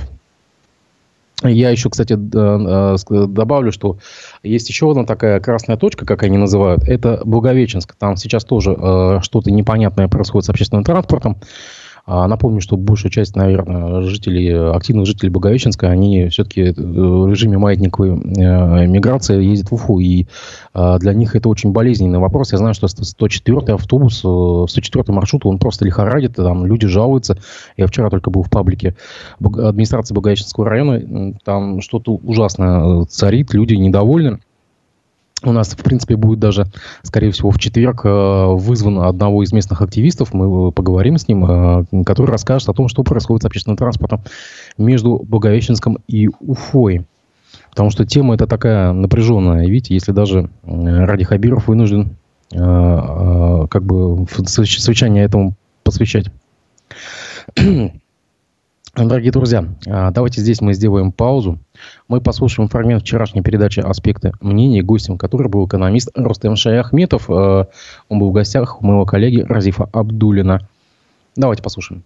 Я 1.43 1.69
еще, 1.69 1.89
кстати, 1.89 2.13
добавлю, 2.15 3.73
что 3.73 3.97
есть 4.41 4.69
еще 4.69 4.89
одна 4.89 5.03
такая 5.03 5.41
красная 5.41 5.75
точка, 5.75 6.05
как 6.05 6.23
они 6.23 6.37
называют. 6.37 6.85
Это 6.85 7.21
Благовещенск. 7.25 7.93
Там 7.95 8.15
сейчас 8.15 8.45
тоже 8.45 8.71
э, 8.71 9.19
что-то 9.21 9.51
непонятное 9.51 10.07
происходит 10.07 10.45
с 10.45 10.49
общественным 10.49 10.85
транспортом. 10.85 11.35
А 12.05 12.27
напомню, 12.27 12.61
что 12.61 12.77
большая 12.77 13.11
часть, 13.11 13.35
наверное, 13.35 14.01
жителей, 14.01 14.53
активных 14.53 15.07
жителей 15.07 15.31
Благовещенска, 15.31 15.89
они 15.89 16.27
все-таки 16.29 16.71
в 16.71 17.27
режиме 17.27 17.57
маятниковой 17.57 18.11
э, 18.11 18.85
миграции 18.85 19.43
ездят 19.43 19.71
в 19.71 19.73
Уфу. 19.73 19.99
И 19.99 20.27
э, 20.75 20.97
для 20.99 21.13
них 21.13 21.35
это 21.35 21.49
очень 21.49 21.71
болезненный 21.71 22.19
вопрос. 22.19 22.51
Я 22.51 22.59
знаю, 22.59 22.75
что 22.75 22.85
104-й 22.85 23.73
автобус, 23.73 24.23
104-й 24.23 25.11
э, 25.11 25.13
маршрут, 25.13 25.47
он 25.47 25.57
просто 25.57 25.83
лихорадит, 25.85 26.35
там 26.35 26.65
люди 26.67 26.85
жалуются. 26.85 27.39
Я 27.75 27.87
вчера 27.87 28.11
только 28.11 28.29
был 28.29 28.43
в 28.43 28.51
паблике 28.51 28.95
администрации 29.39 30.13
Благовещенского 30.13 30.69
района. 30.69 31.33
Там 31.43 31.81
что-то 31.81 32.13
ужасное 32.13 33.05
царит, 33.05 33.53
люди 33.55 33.73
недовольны. 33.73 34.39
У 35.43 35.51
нас, 35.51 35.73
в 35.73 35.83
принципе, 35.83 36.15
будет 36.15 36.39
даже, 36.39 36.65
скорее 37.03 37.31
всего, 37.31 37.51
в 37.51 37.59
четверг 37.59 38.05
э, 38.05 38.45
вызван 38.55 38.99
одного 38.99 39.43
из 39.43 39.51
местных 39.51 39.81
активистов. 39.81 40.33
Мы 40.33 40.71
поговорим 40.71 41.17
с 41.17 41.27
ним, 41.27 41.45
э, 41.45 42.03
который 42.05 42.31
расскажет 42.31 42.69
о 42.69 42.73
том, 42.73 42.87
что 42.87 43.03
происходит 43.03 43.43
с 43.43 43.45
общественным 43.45 43.77
транспортом 43.77 44.21
между 44.77 45.17
Благовещенском 45.17 45.99
и 46.07 46.29
Уфой. 46.39 47.05
Потому 47.69 47.89
что 47.89 48.05
тема 48.05 48.35
эта 48.35 48.47
такая 48.47 48.93
напряженная. 48.93 49.67
Видите, 49.67 49.93
если 49.93 50.13
даже 50.13 50.49
Ради 50.63 51.25
Хабиров 51.25 51.67
вынужден 51.67 52.15
как 52.49 53.83
бы 53.83 54.25
совещание 54.29 55.25
этому 55.25 55.55
посвящать. 55.83 56.27
Дорогие 58.95 59.31
друзья, 59.31 59.65
а, 59.87 60.09
давайте 60.11 60.39
здесь 60.39 60.61
мы 60.61 60.73
сделаем 60.73 61.11
паузу. 61.11 61.59
Мы 62.07 62.21
послушаем 62.21 62.69
фрагмент 62.69 63.01
вчерашней 63.01 63.41
передачи 63.41 63.81
«Аспекты 63.81 64.31
мнений», 64.39 64.81
гостем 64.81 65.17
которой 65.17 65.49
был 65.49 65.67
экономист 65.67 66.11
Рустем 66.15 66.55
Шаяхметов. 66.55 67.29
А, 67.29 67.67
он 68.07 68.19
был 68.19 68.29
в 68.29 68.31
гостях 68.33 68.81
у 68.81 68.85
моего 68.85 69.05
коллеги 69.05 69.41
Разифа 69.41 69.89
Абдулина. 69.91 70.65
Давайте 71.35 71.61
послушаем. 71.61 72.03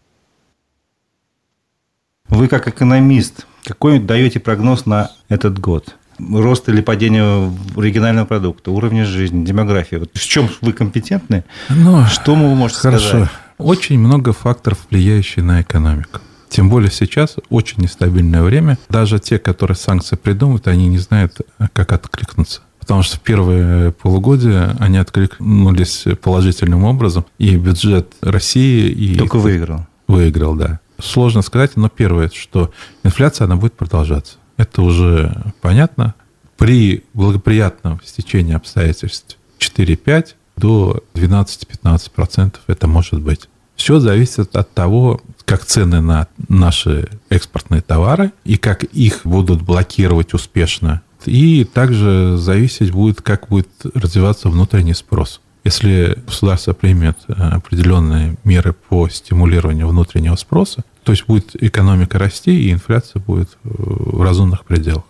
Вы 2.27 2.48
как 2.48 2.67
экономист, 2.67 3.46
какой 3.65 4.00
даете 4.00 4.39
прогноз 4.39 4.88
на 4.88 5.12
этот 5.29 5.60
год? 5.60 5.96
Рост 6.17 6.69
или 6.69 6.81
падение 6.81 7.51
регионального 7.77 8.25
продукта, 8.25 8.72
уровня 8.72 9.05
жизни, 9.05 9.46
демографии. 9.46 9.98
Вот 9.98 10.10
в 10.15 10.27
чем 10.27 10.50
вы 10.62 10.74
компетентны? 10.74 11.43
Ну, 11.69 12.03
что 12.05 12.34
вы 12.34 12.55
можете 12.55 12.79
хорошо. 12.79 13.08
сказать? 13.08 13.29
Очень 13.60 14.00
много 14.00 14.34
факторов, 14.34 14.88
влияющих 14.89 15.43
на 15.43 15.62
экономику. 15.62 16.22
Тем 16.50 16.70
более 16.70 16.91
сейчас 16.91 17.36
очень 17.50 17.84
нестабильное 17.84 18.41
время. 18.41 18.77
Даже 18.89 19.20
те, 19.20 19.39
которые 19.39 19.77
санкции 19.77 20.15
придумывают, 20.15 20.68
они 20.68 20.88
не 20.88 20.98
знают, 20.98 21.38
как 21.74 21.94
откликнуться. 21.94 22.62
Потому 22.79 23.03
что 23.03 23.18
в 23.18 23.22
первые 23.22 23.91
полугодия 23.91 24.75
они 24.79 24.98
откликнулись 24.98 26.06
положительным 26.22 26.86
образом. 26.86 27.25
И 27.38 27.56
бюджет 27.56 28.13
России... 28.22 28.89
И 28.89 29.15
Только 29.15 29.38
выиграл. 29.38 29.86
Выиграл, 30.08 30.56
да. 30.56 30.79
Сложно 31.00 31.44
сказать, 31.44 31.77
но 31.77 31.88
первое, 31.88 32.32
что 32.34 32.72
инфляция, 33.03 33.46
она 33.46 33.56
будет 33.56 33.74
продолжаться. 33.74 34.38
Это 34.58 34.82
уже 34.82 35.53
понятно. 35.62 36.15
При 36.58 37.06
благоприятном 37.13 38.01
стечении 38.03 38.56
обстоятельств 38.56 39.38
4-5 39.60 40.29
до 40.58 41.03
12-15% 41.13 42.56
это 42.68 42.88
может 42.88 43.22
быть. 43.22 43.48
Все 43.75 44.00
зависит 44.00 44.56
от 44.58 44.74
того, 44.74 45.22
как 45.50 45.65
цены 45.65 46.00
на 46.00 46.27
наши 46.48 47.10
экспортные 47.32 47.82
товары 47.82 48.32
и 48.46 48.56
как 48.56 48.84
их 48.84 49.22
будут 49.24 49.63
блокировать 49.63 50.36
успешно. 50.36 51.01
И 51.25 51.63
также 51.63 52.38
зависеть 52.38 52.91
будет, 52.91 53.24
как 53.24 53.48
будет 53.48 53.70
развиваться 53.96 54.50
внутренний 54.50 54.94
спрос. 54.94 55.41
Если 55.63 56.20
государство 56.27 56.74
примет 56.74 57.18
э, 57.27 57.34
определенные 57.34 58.38
меры 58.44 58.74
по 58.74 59.10
стимулированию 59.10 59.88
внутреннего 59.88 60.36
спроса, 60.36 60.84
то 61.03 61.13
есть 61.13 61.25
будет 61.25 61.56
экономика 61.56 62.20
расти, 62.20 62.51
и 62.51 62.72
инфляция 62.72 63.20
будет 63.20 63.50
э, 63.63 63.70
в 63.72 64.22
разумных 64.22 64.65
пределах. 64.65 65.03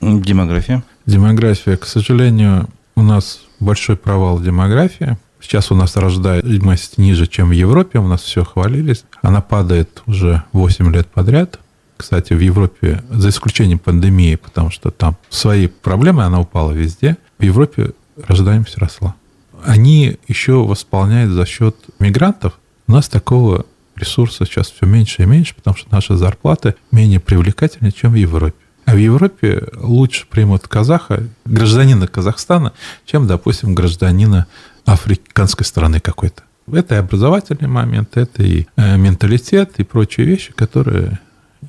Демография? 0.00 0.82
Демография, 1.04 1.76
к 1.76 1.84
сожалению, 1.84 2.70
у 2.96 3.02
нас 3.02 3.42
большой 3.60 3.96
провал 3.96 4.40
демографии. 4.40 5.18
Сейчас 5.44 5.70
у 5.70 5.74
нас 5.74 5.94
рождаемость 5.96 6.96
ниже, 6.96 7.26
чем 7.26 7.50
в 7.50 7.52
Европе. 7.52 7.98
У 7.98 8.08
нас 8.08 8.22
все 8.22 8.44
хвалились. 8.44 9.04
Она 9.20 9.42
падает 9.42 10.02
уже 10.06 10.42
8 10.52 10.90
лет 10.90 11.06
подряд. 11.08 11.60
Кстати, 11.98 12.32
в 12.32 12.40
Европе, 12.40 13.04
за 13.10 13.28
исключением 13.28 13.78
пандемии, 13.78 14.36
потому 14.36 14.70
что 14.70 14.90
там 14.90 15.18
свои 15.28 15.66
проблемы, 15.66 16.24
она 16.24 16.40
упала 16.40 16.72
везде. 16.72 17.18
В 17.38 17.42
Европе 17.42 17.92
рождаемость 18.16 18.78
росла. 18.78 19.16
Они 19.62 20.18
еще 20.28 20.64
восполняют 20.64 21.32
за 21.32 21.44
счет 21.44 21.76
мигрантов. 21.98 22.54
У 22.88 22.92
нас 22.92 23.10
такого 23.10 23.66
ресурса 23.96 24.46
сейчас 24.46 24.70
все 24.70 24.86
меньше 24.86 25.24
и 25.24 25.26
меньше, 25.26 25.54
потому 25.54 25.76
что 25.76 25.92
наши 25.92 26.16
зарплаты 26.16 26.74
менее 26.90 27.20
привлекательны, 27.20 27.92
чем 27.92 28.12
в 28.12 28.16
Европе. 28.16 28.56
А 28.86 28.94
в 28.94 28.98
Европе 28.98 29.62
лучше 29.76 30.26
примут 30.26 30.68
казаха, 30.68 31.22
гражданина 31.44 32.06
Казахстана, 32.06 32.72
чем, 33.04 33.26
допустим, 33.26 33.74
гражданина 33.74 34.46
африканской 34.84 35.66
страны 35.66 36.00
какой-то. 36.00 36.42
Это 36.70 36.94
и 36.94 36.98
образовательный 36.98 37.68
момент, 37.68 38.16
это 38.16 38.42
и 38.42 38.66
э, 38.76 38.96
менталитет, 38.96 39.74
и 39.78 39.84
прочие 39.84 40.26
вещи, 40.26 40.52
которые 40.52 41.20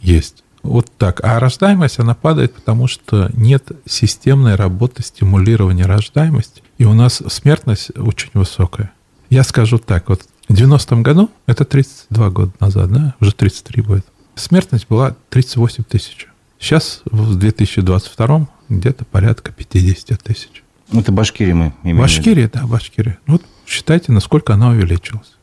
есть. 0.02 0.44
Вот 0.64 0.90
так. 0.98 1.24
А 1.24 1.40
рождаемость, 1.40 2.00
она 2.00 2.16
падает, 2.16 2.54
потому 2.54 2.88
что 2.88 3.30
нет 3.34 3.72
системной 3.86 4.56
работы 4.56 5.04
стимулирования 5.04 5.86
рождаемости. 5.86 6.64
И 6.78 6.86
у 6.86 6.94
нас 6.94 7.22
смертность 7.28 7.92
очень 7.98 8.32
высокая. 8.34 8.92
Я 9.30 9.44
скажу 9.44 9.78
так, 9.78 10.10
вот 10.10 10.24
в 10.48 10.54
90-м 10.54 11.04
году, 11.04 11.30
это 11.46 11.66
32 11.66 12.30
года 12.30 12.52
назад, 12.60 12.92
да, 12.92 13.16
уже 13.20 13.32
33 13.34 13.82
будет, 13.82 14.06
смертность 14.36 14.88
была 14.88 15.16
38 15.30 15.84
тысяч. 15.84 16.28
Сейчас 16.60 17.02
в 17.06 17.36
2022 17.36 18.48
где-то 18.70 19.06
порядка 19.06 19.52
50 19.52 20.22
тысяч. 20.22 20.64
Это 20.92 21.12
Башкирия 21.12 21.56
мы 21.56 21.74
имеем. 21.84 21.98
Башкирия, 21.98 22.50
да, 22.52 22.66
Башкирия. 22.66 23.18
Вот 23.28 23.44
считайте, 23.66 24.12
насколько 24.12 24.54
она 24.54 24.70
увеличилась. 24.70 25.34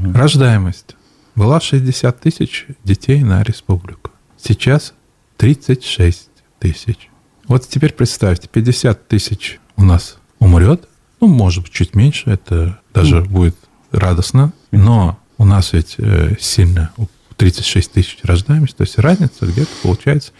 Угу. 0.00 0.12
Рождаемость. 0.12 0.96
Была 1.34 1.60
60 1.60 2.20
тысяч 2.20 2.66
детей 2.84 3.22
на 3.22 3.42
республику. 3.42 4.10
Сейчас 4.36 4.94
36 5.36 6.28
тысяч. 6.58 7.10
Вот 7.46 7.68
теперь 7.68 7.92
представьте, 7.92 8.48
50 8.48 9.08
тысяч 9.08 9.60
у 9.76 9.84
нас 9.84 10.18
умрет. 10.38 10.88
Ну, 11.20 11.28
может 11.28 11.64
быть, 11.64 11.72
чуть 11.72 11.94
меньше. 11.94 12.30
Это 12.30 12.80
даже 12.92 13.18
mm. 13.18 13.28
будет 13.28 13.56
радостно. 13.90 14.52
Но 14.70 15.18
у 15.38 15.44
нас 15.44 15.72
ведь 15.72 15.96
э, 15.98 16.36
сильно 16.40 16.92
36 17.36 17.92
тысяч 17.92 18.18
рождаемость. 18.22 18.76
То 18.76 18.82
есть 18.82 18.98
разница 18.98 19.46
где-то 19.46 19.70
получается 19.82 20.32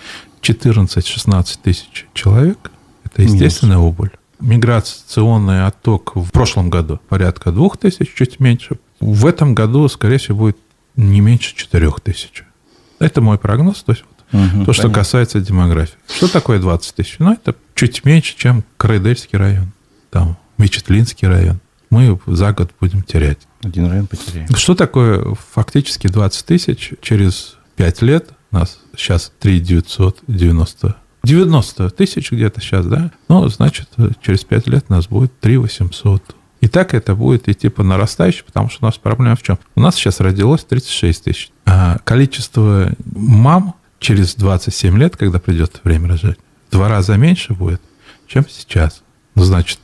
14-16 0.43 1.59
тысяч 1.63 2.07
человек. 2.15 2.71
Это 3.05 3.23
естественная 3.23 3.79
убыль 3.79 4.13
миграционный 4.45 5.67
отток 5.67 6.13
в 6.15 6.31
прошлом 6.31 6.71
году 6.71 7.01
порядка 7.09 7.51
2 7.51 7.71
тысяч, 7.81 8.15
чуть 8.15 8.41
меньше. 8.41 8.79
В 9.01 9.27
этом 9.27 9.55
году, 9.55 9.89
скорее 9.89 10.19
всего, 10.19 10.39
будет 10.39 10.59
не 10.97 11.21
меньше 11.21 11.55
4 11.57 11.91
тысяч. 12.03 12.45
Это 12.99 13.21
мой 13.21 13.39
прогноз. 13.39 13.83
То 13.83 13.93
есть 13.93 14.05
вот, 14.05 14.41
угу, 14.41 14.49
то, 14.49 14.53
понятно. 14.53 14.73
что 14.73 14.91
касается 14.91 15.41
демографии. 15.41 15.97
Что 16.09 16.29
такое 16.29 16.61
20 16.61 16.95
тысяч? 16.95 17.17
Ну, 17.19 17.33
это 17.33 17.57
чуть 17.75 18.05
меньше, 18.05 18.37
чем 18.37 18.65
Крайдельский 18.77 19.39
район, 19.39 19.73
там, 20.11 20.37
Мечетлинский 20.59 21.27
район. 21.27 21.61
Мы 21.91 22.19
за 22.27 22.53
год 22.53 22.71
будем 22.81 23.03
терять. 23.03 23.39
Один 23.63 23.87
район 23.91 24.07
потеряем. 24.07 24.55
Что 24.55 24.75
такое 24.75 25.35
фактически 25.53 26.07
20 26.07 26.47
тысяч? 26.47 26.93
Через 27.01 27.57
5 27.77 28.03
лет 28.03 28.31
нас 28.51 28.81
сейчас 28.97 29.33
3 29.41 29.61
990 29.61 30.97
90 31.25 31.91
тысяч 31.91 32.31
где-то 32.33 32.61
сейчас, 32.61 32.87
да? 32.87 33.11
Ну, 33.29 33.49
значит, 33.49 33.89
через 34.23 34.45
5 34.45 34.67
лет 34.69 34.87
у 34.89 34.93
нас 34.93 35.07
будет 35.07 35.39
3 35.41 35.57
800. 35.59 36.37
И 36.61 36.69
так 36.69 36.95
это 36.95 37.15
будет 37.15 37.49
идти 37.49 37.69
по 37.69 37.83
нарастающей, 37.83 38.43
потому 38.45 38.71
что 38.71 38.85
у 38.85 38.87
нас 38.87 38.97
проблема 38.97 39.37
в 39.37 39.43
чем? 39.43 39.59
У 39.75 39.81
нас 39.81 39.97
сейчас 39.97 40.21
родилось 40.21 40.65
36 40.65 41.25
тысяч. 41.25 41.51
А 41.67 41.99
количество 42.05 42.91
мам 43.05 43.75
через 43.99 44.35
27 44.35 44.97
лет, 44.99 45.17
когда 45.17 45.39
придет 45.39 45.81
время 45.85 46.09
рожать, 46.09 46.39
в 46.69 46.73
два 46.73 46.89
раза 46.89 47.17
меньше 47.17 47.53
будет, 47.53 47.83
чем 48.27 48.47
сейчас. 48.49 49.03
Ну, 49.35 49.45
значит, 49.45 49.79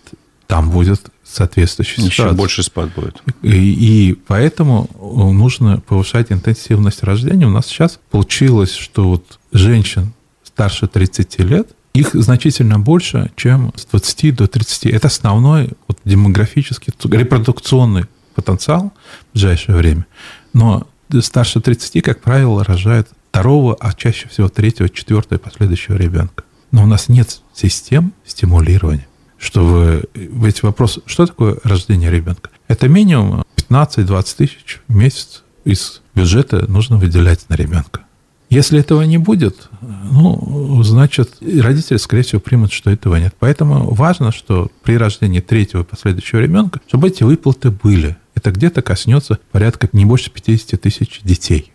там 0.47 0.70
будет 0.70 1.11
соответствующая 1.23 2.02
Еще 2.02 2.11
ситуация. 2.11 2.37
больше 2.37 2.62
спад 2.62 2.90
будет. 2.94 3.23
И, 3.42 3.50
и 3.50 4.14
поэтому 4.14 4.88
нужно 5.32 5.80
повышать 5.80 6.32
интенсивность 6.32 7.02
рождения. 7.02 7.47
У 7.47 7.50
нас 7.50 7.66
сейчас 7.66 8.00
получилось, 8.11 8.75
что 8.75 9.09
вот 9.09 9.38
женщин 9.52 10.12
старше 10.61 10.88
30 10.88 11.38
лет, 11.38 11.69
их 11.95 12.11
значительно 12.12 12.79
больше, 12.79 13.31
чем 13.35 13.73
с 13.76 13.87
20 13.87 14.37
до 14.37 14.47
30. 14.47 14.87
Это 14.88 15.07
основной 15.07 15.71
вот, 15.88 15.99
демографический, 16.05 16.93
репродукционный 17.11 18.05
потенциал 18.35 18.93
в 19.31 19.33
ближайшее 19.33 19.75
время. 19.75 20.07
Но 20.52 20.87
старше 21.23 21.62
30, 21.62 22.05
как 22.05 22.21
правило, 22.21 22.62
рожают 22.62 23.09
второго, 23.31 23.75
а 23.81 23.95
чаще 23.95 24.29
всего 24.29 24.50
третьего, 24.50 24.90
четвертого 24.90 25.38
и 25.38 25.40
последующего 25.40 25.97
ребенка. 25.97 26.45
Но 26.73 26.83
у 26.83 26.87
нас 26.87 27.09
нет 27.09 27.40
систем 27.55 28.12
стимулирования. 28.26 29.09
Чтобы 29.38 30.05
ведь 30.14 30.62
вопрос, 30.62 30.99
что 31.07 31.25
такое 31.25 31.57
рождение 31.64 32.11
ребенка? 32.11 32.50
Это 32.69 32.87
минимум 32.87 33.45
15-20 33.57 34.37
тысяч 34.37 34.81
в 34.88 34.95
месяц 34.95 35.43
из 35.64 36.02
бюджета 36.14 36.71
нужно 36.71 36.99
выделять 36.99 37.49
на 37.49 37.55
ребенка. 37.55 38.02
Если 38.50 38.80
этого 38.80 39.02
не 39.02 39.16
будет, 39.16 39.71
ну, 39.80 40.83
значит, 40.83 41.37
родители, 41.40 41.99
скорее 41.99 42.25
всего, 42.25 42.40
примут, 42.40 42.73
что 42.73 42.90
этого 42.90 43.14
нет. 43.14 43.33
Поэтому 43.38 43.95
важно, 43.95 44.33
что 44.33 44.71
при 44.83 44.99
рождении 44.99 45.38
третьего 45.38 45.83
и 45.83 45.85
последующего 45.85 46.40
ребенка, 46.40 46.80
чтобы 46.88 47.09
эти 47.09 47.23
выплаты 47.23 47.71
были. 47.71 48.16
Это 48.35 48.50
где-то 48.50 48.83
коснется 48.83 49.38
порядка 49.52 49.88
не 49.92 50.04
больше 50.04 50.30
50 50.30 50.80
тысяч 50.80 51.21
детей. 51.23 51.73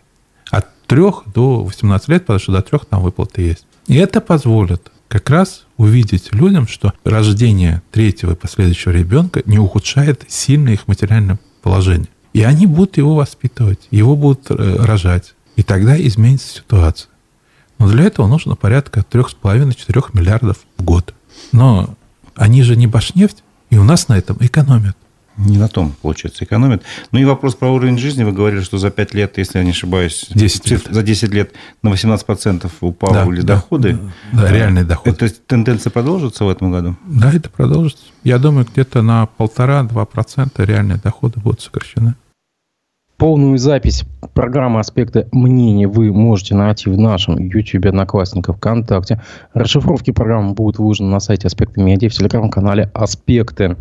От 0.50 0.66
3 0.86 1.02
до 1.34 1.64
18 1.64 2.08
лет, 2.08 2.22
потому 2.26 2.40
что 2.40 2.52
до 2.52 2.60
3 2.60 2.80
там 2.90 3.02
выплаты 3.02 3.40
есть. 3.40 3.66
И 3.86 3.94
это 3.96 4.20
позволит 4.20 4.90
как 5.08 5.30
раз 5.30 5.64
увидеть 5.76 6.34
людям, 6.34 6.66
что 6.66 6.92
рождение 7.04 7.82
третьего 7.90 8.32
и 8.32 8.36
последующего 8.36 8.92
ребенка 8.92 9.42
не 9.46 9.58
ухудшает 9.58 10.24
сильно 10.28 10.70
их 10.70 10.88
материальное 10.88 11.38
положение. 11.62 12.08
И 12.32 12.42
они 12.42 12.66
будут 12.66 12.98
его 12.98 13.14
воспитывать, 13.14 13.88
его 13.90 14.14
будут 14.14 14.50
э, 14.50 14.54
рожать. 14.54 15.35
И 15.56 15.62
тогда 15.62 16.00
изменится 16.00 16.58
ситуация. 16.58 17.08
Но 17.78 17.88
для 17.88 18.04
этого 18.04 18.26
нужно 18.26 18.54
порядка 18.54 19.04
3,5-4 19.10 20.10
миллиардов 20.12 20.58
в 20.78 20.82
год. 20.82 21.14
Но 21.52 21.94
они 22.34 22.62
же 22.62 22.76
не 22.76 22.86
Башнефть, 22.86 23.42
и 23.70 23.78
у 23.78 23.84
нас 23.84 24.08
на 24.08 24.16
этом 24.16 24.36
экономят. 24.40 24.96
Не 25.36 25.58
на 25.58 25.68
том, 25.68 25.94
получается, 26.00 26.44
экономят. 26.44 26.82
Ну 27.12 27.18
и 27.18 27.24
вопрос 27.26 27.54
про 27.54 27.68
уровень 27.68 27.98
жизни. 27.98 28.24
Вы 28.24 28.32
говорили, 28.32 28.62
что 28.62 28.78
за 28.78 28.90
5 28.90 29.12
лет, 29.12 29.36
если 29.36 29.58
я 29.58 29.64
не 29.64 29.72
ошибаюсь, 29.72 30.26
10 30.30 30.70
лет. 30.70 30.86
за 30.88 31.02
10 31.02 31.30
лет 31.30 31.52
на 31.82 31.90
18% 31.90 32.70
упали 32.80 33.40
Да, 33.42 33.46
доходы. 33.54 33.98
Да, 34.32 34.42
да, 34.42 34.50
реальный 34.50 34.84
доход. 34.84 35.22
Это 35.22 35.34
тенденция 35.46 35.90
продолжится 35.90 36.44
в 36.44 36.48
этом 36.48 36.70
году? 36.70 36.96
Да, 37.04 37.30
это 37.30 37.50
продолжится. 37.50 38.04
Я 38.24 38.38
думаю, 38.38 38.66
где-то 38.70 39.02
на 39.02 39.26
полтора-два 39.26 40.06
процента 40.06 40.64
реальные 40.64 40.96
доходы 40.96 41.38
будут 41.38 41.60
сокращены. 41.60 42.14
Полную 43.18 43.56
запись 43.56 44.04
программы 44.34 44.78
«Аспекты 44.80 45.26
мнений» 45.32 45.86
вы 45.86 46.12
можете 46.12 46.54
найти 46.54 46.90
в 46.90 46.98
нашем 46.98 47.38
YouTube, 47.38 47.86
Одноклассниках, 47.86 48.56
ВКонтакте. 48.56 49.22
Расшифровки 49.54 50.10
программы 50.10 50.52
будут 50.52 50.78
выложены 50.78 51.08
на 51.08 51.20
сайте 51.20 51.46
«Аспекты 51.46 51.80
медиа» 51.80 52.10
в 52.10 52.12
телеграм-канале 52.12 52.90
«Аспекты». 52.92 53.78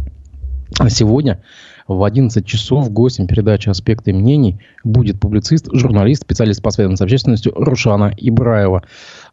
А 0.79 0.89
сегодня 0.89 1.41
в 1.85 2.01
11 2.01 2.45
часов 2.45 2.89
гостем 2.93 3.27
передачи 3.27 3.67
«Аспекты 3.67 4.13
мнений» 4.13 4.61
будет 4.85 5.19
публицист, 5.19 5.67
журналист, 5.73 6.21
специалист 6.21 6.61
по 6.61 6.71
связям 6.71 6.95
с 6.95 7.01
общественностью 7.01 7.51
Рушана 7.57 8.13
Ибраева. 8.15 8.83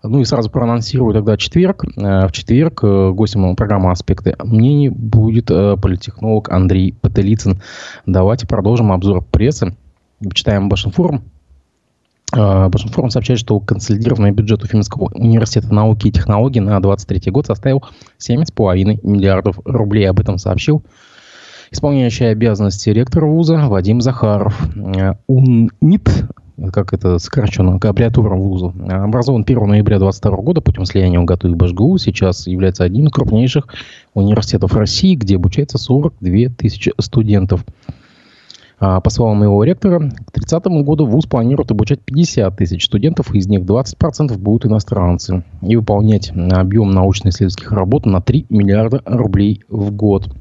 Ну 0.03 0.21
и 0.21 0.25
сразу 0.25 0.51
проанонсирую 0.51 1.15
тогда 1.15 1.37
четверг. 1.37 1.85
Э, 1.85 2.27
В 2.27 2.33
четверг 2.33 2.81
э, 2.83 3.13
гостем 3.13 3.55
программы 3.55 3.93
«Аспекты 3.93 4.35
мнений» 4.43 4.89
будет 4.89 5.49
э, 5.53 5.77
политтехнолог 5.81 6.51
Андрей 6.51 6.93
Пателицын. 7.01 7.63
Давайте 8.05 8.49
продолжим 8.49 8.91
обзор 8.91 9.23
прессы. 9.23 9.77
Почитаем 10.29 10.69
Башинформ. 10.69 11.23
Э, 12.35 12.69
Башинформ 12.69 13.11
сообщает, 13.11 13.41
что 13.41 13.61
консолидированный 13.61 14.31
бюджет 14.31 14.63
Уфимского 14.63 15.11
университета 15.15 15.73
науки 15.75 16.09
и 16.09 16.13
технологий 16.13 16.61
на 16.61 16.81
2023 16.81 17.31
год 17.31 17.47
составил 17.47 17.85
7,5 18.19 19.01
миллиардов 19.03 19.59
рублей. 19.65 20.09
Об 20.09 20.21
этом 20.21 20.39
сообщил 20.39 20.83
исполняющий 21.71 22.27
обязанности 22.27 22.91
ректора 22.91 23.27
вуза 23.27 23.69
Вадим 23.69 24.01
Захаров. 24.01 24.61
Э, 24.77 25.15
УНИТ, 25.27 26.27
как 26.73 26.93
это 26.93 27.19
сокращенно, 27.19 27.77
аббревиатура 27.77 28.35
вуза, 28.35 28.73
образован 28.89 29.43
1 29.43 29.67
ноября 29.67 29.99
2022 29.99 30.37
года 30.43 30.61
путем 30.61 30.85
слияния 30.85 31.19
УГАТУ 31.19 31.49
и 31.49 31.55
БашГУ. 31.55 31.99
Сейчас 31.99 32.47
является 32.47 32.85
одним 32.85 33.07
из 33.07 33.13
крупнейших 33.13 33.67
университетов 34.15 34.75
России, 34.75 35.15
где 35.15 35.37
обучается 35.37 35.79
42 35.79 36.55
тысячи 36.57 36.93
студентов. 36.99 37.65
А, 38.85 39.01
По 39.01 39.11
словам 39.11 39.45
его 39.45 39.63
ректора, 39.63 40.01
к 40.01 40.33
30 40.33 40.65
году 40.83 41.07
ВУЗ 41.07 41.27
планирует 41.27 41.71
обучать 41.71 42.01
50 42.01 42.57
тысяч 42.57 42.87
студентов, 42.87 43.33
из 43.33 43.47
них 43.47 43.61
20% 43.61 44.37
будут 44.39 44.67
иностранцы, 44.67 45.45
и 45.63 45.77
выполнять 45.77 46.33
объем 46.51 46.91
научно-исследовательских 46.91 47.71
работ 47.71 48.07
на 48.07 48.21
3 48.21 48.47
миллиарда 48.51 49.01
рублей 49.05 49.63
в 49.69 49.93
год. 49.93 50.35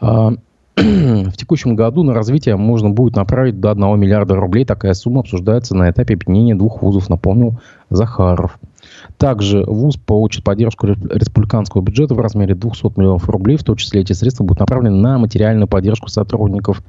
А, 0.00 0.34
В 0.76 1.32
текущем 1.36 1.74
году 1.74 2.04
на 2.04 2.14
развитие 2.14 2.56
можно 2.56 2.88
будет 2.88 3.16
направить 3.16 3.58
до 3.58 3.72
1 3.72 3.98
миллиарда 3.98 4.36
рублей. 4.36 4.64
Такая 4.64 4.94
сумма 4.94 5.20
обсуждается 5.20 5.74
на 5.74 5.90
этапе 5.90 6.14
объединения 6.14 6.54
двух 6.54 6.82
вузов, 6.82 7.10
напомнил 7.10 7.60
Захаров. 7.90 8.60
Также 9.18 9.64
ВУЗ 9.64 9.96
получит 9.96 10.44
поддержку 10.44 10.86
республиканского 10.86 11.82
бюджета 11.82 12.14
в 12.14 12.20
размере 12.20 12.54
200 12.54 12.98
миллионов 12.98 13.28
рублей. 13.28 13.56
В 13.56 13.64
том 13.64 13.76
числе 13.76 14.00
эти 14.00 14.12
средства 14.12 14.44
будут 14.44 14.60
направлены 14.60 14.96
на 14.96 15.18
материальную 15.18 15.68
поддержку 15.68 16.08
сотрудников. 16.08 16.82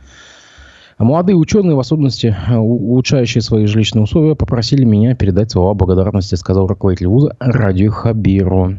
А 0.98 1.03
молодые 1.03 1.36
ученые, 1.36 1.75
в 1.75 1.79
особенности 1.79 2.36
э, 2.48 2.55
улучшающие 2.55 3.41
свои 3.41 3.65
жилищные 3.65 4.03
условия, 4.03 4.36
попросили 4.36 4.84
меня 4.84 5.15
передать 5.15 5.51
слова 5.51 5.74
благодарности, 5.74 6.36
сказал 6.36 6.67
руководитель 6.67 7.08
вуза 7.08 7.36
Радио 7.39 7.91
Хабиру. 7.91 8.75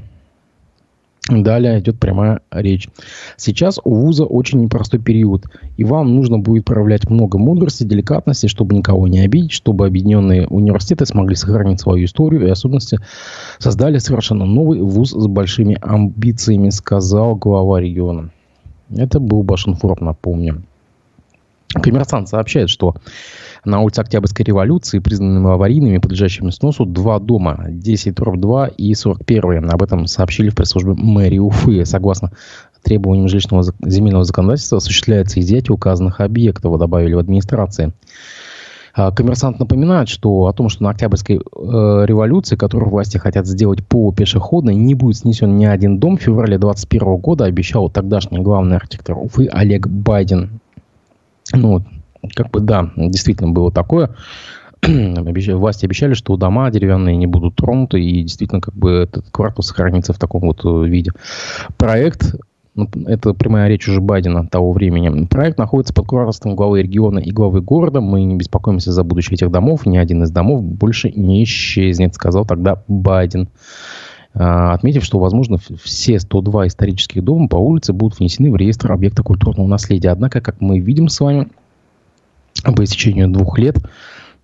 Далее 1.28 1.78
идет 1.78 2.00
прямая 2.00 2.40
речь. 2.50 2.88
Сейчас 3.36 3.78
у 3.84 3.94
вуза 3.94 4.24
очень 4.24 4.60
непростой 4.60 4.98
период, 4.98 5.46
и 5.76 5.84
вам 5.84 6.16
нужно 6.16 6.38
будет 6.38 6.64
проявлять 6.64 7.08
много 7.08 7.38
мудрости, 7.38 7.84
деликатности, 7.84 8.48
чтобы 8.48 8.74
никого 8.74 9.06
не 9.06 9.20
обидеть, 9.20 9.52
чтобы 9.52 9.86
объединенные 9.86 10.48
университеты 10.48 11.06
смогли 11.06 11.36
сохранить 11.36 11.80
свою 11.80 12.06
историю 12.06 12.44
и 12.44 12.50
особенности 12.50 12.98
создали 13.58 13.98
совершенно 13.98 14.46
новый 14.46 14.80
вуз 14.80 15.10
с 15.12 15.26
большими 15.28 15.78
амбициями, 15.80 16.70
сказал 16.70 17.36
глава 17.36 17.80
региона. 17.80 18.30
Это 18.90 19.20
был 19.20 19.44
Башинформ, 19.44 20.06
напомню. 20.06 20.64
Коммерсант 21.80 22.28
сообщает, 22.28 22.70
что 22.70 22.94
на 23.64 23.80
улице 23.80 24.00
Октябрьской 24.00 24.44
революции, 24.44 24.98
признанными 24.98 25.52
аварийными, 25.52 25.98
подлежащими 25.98 26.50
сносу, 26.50 26.84
два 26.84 27.18
дома, 27.18 27.66
10 27.68 28.14
дробь 28.14 28.40
2 28.40 28.68
и 28.68 28.94
41. 28.94 29.70
Об 29.70 29.82
этом 29.82 30.06
сообщили 30.06 30.50
в 30.50 30.54
пресс-службе 30.54 30.94
мэрии 30.94 31.38
Уфы. 31.38 31.84
Согласно 31.84 32.32
требованиям 32.82 33.28
жилищного 33.28 33.64
земельного 33.84 34.24
законодательства, 34.24 34.78
осуществляется 34.78 35.40
изъятие 35.40 35.74
указанных 35.74 36.20
объектов, 36.20 36.78
добавили 36.78 37.14
в 37.14 37.18
администрации. 37.18 37.92
А, 38.94 39.10
Коммерсант 39.10 39.58
напоминает, 39.58 40.08
что 40.08 40.46
о 40.46 40.52
том, 40.52 40.68
что 40.68 40.82
на 40.82 40.90
Октябрьской 40.90 41.36
э, 41.36 41.40
революции, 41.40 42.56
которую 42.56 42.90
власти 42.90 43.16
хотят 43.16 43.46
сделать 43.46 43.86
полупешеходной, 43.86 44.74
не 44.74 44.94
будет 44.94 45.16
снесен 45.16 45.56
ни 45.56 45.64
один 45.64 45.98
дом. 45.98 46.18
В 46.18 46.22
феврале 46.22 46.58
2021 46.58 47.16
года 47.16 47.44
обещал 47.44 47.88
тогдашний 47.88 48.40
главный 48.40 48.76
архитектор 48.76 49.16
Уфы 49.16 49.46
Олег 49.46 49.86
Байден. 49.86 50.60
Ну, 51.52 51.82
как 52.34 52.50
бы, 52.50 52.60
да, 52.60 52.90
действительно 52.96 53.50
было 53.50 53.72
такое. 53.72 54.10
Власти 54.82 55.84
обещали, 55.84 56.14
что 56.14 56.36
дома 56.36 56.70
деревянные 56.70 57.16
не 57.16 57.26
будут 57.26 57.56
тронуты, 57.56 58.00
и 58.02 58.22
действительно, 58.22 58.60
как 58.60 58.74
бы, 58.74 58.90
этот 58.90 59.30
квартал 59.30 59.62
сохранится 59.62 60.12
в 60.12 60.18
таком 60.18 60.42
вот 60.42 60.64
э, 60.64 60.88
виде. 60.88 61.12
Проект, 61.76 62.34
ну, 62.74 62.88
это 63.06 63.32
прямая 63.34 63.68
речь 63.68 63.86
уже 63.88 64.00
Байдена 64.00 64.46
того 64.46 64.72
времени, 64.72 65.26
проект 65.26 65.58
находится 65.58 65.94
под 65.94 66.06
кураторством 66.06 66.56
главы 66.56 66.82
региона 66.82 67.20
и 67.20 67.30
главы 67.30 67.60
города. 67.60 68.00
Мы 68.00 68.24
не 68.24 68.34
беспокоимся 68.34 68.92
за 68.92 69.04
будущее 69.04 69.34
этих 69.34 69.50
домов. 69.50 69.86
Ни 69.86 69.98
один 69.98 70.24
из 70.24 70.30
домов 70.30 70.62
больше 70.64 71.12
не 71.12 71.44
исчезнет, 71.44 72.14
сказал 72.14 72.44
тогда 72.44 72.82
Байден. 72.88 73.48
А, 74.34 74.72
Отметив, 74.72 75.04
что, 75.04 75.18
возможно, 75.18 75.58
все 75.82 76.18
102 76.18 76.68
исторических 76.68 77.22
дома 77.22 77.48
по 77.48 77.56
улице 77.56 77.92
будут 77.92 78.18
внесены 78.18 78.50
в 78.50 78.56
реестр 78.56 78.92
объекта 78.92 79.22
культурного 79.22 79.66
наследия. 79.66 80.10
Однако, 80.10 80.40
как 80.40 80.60
мы 80.60 80.80
видим 80.80 81.08
с 81.08 81.20
вами, 81.20 81.48
по 82.64 82.84
истечению 82.84 83.28
двух 83.28 83.58
лет 83.58 83.78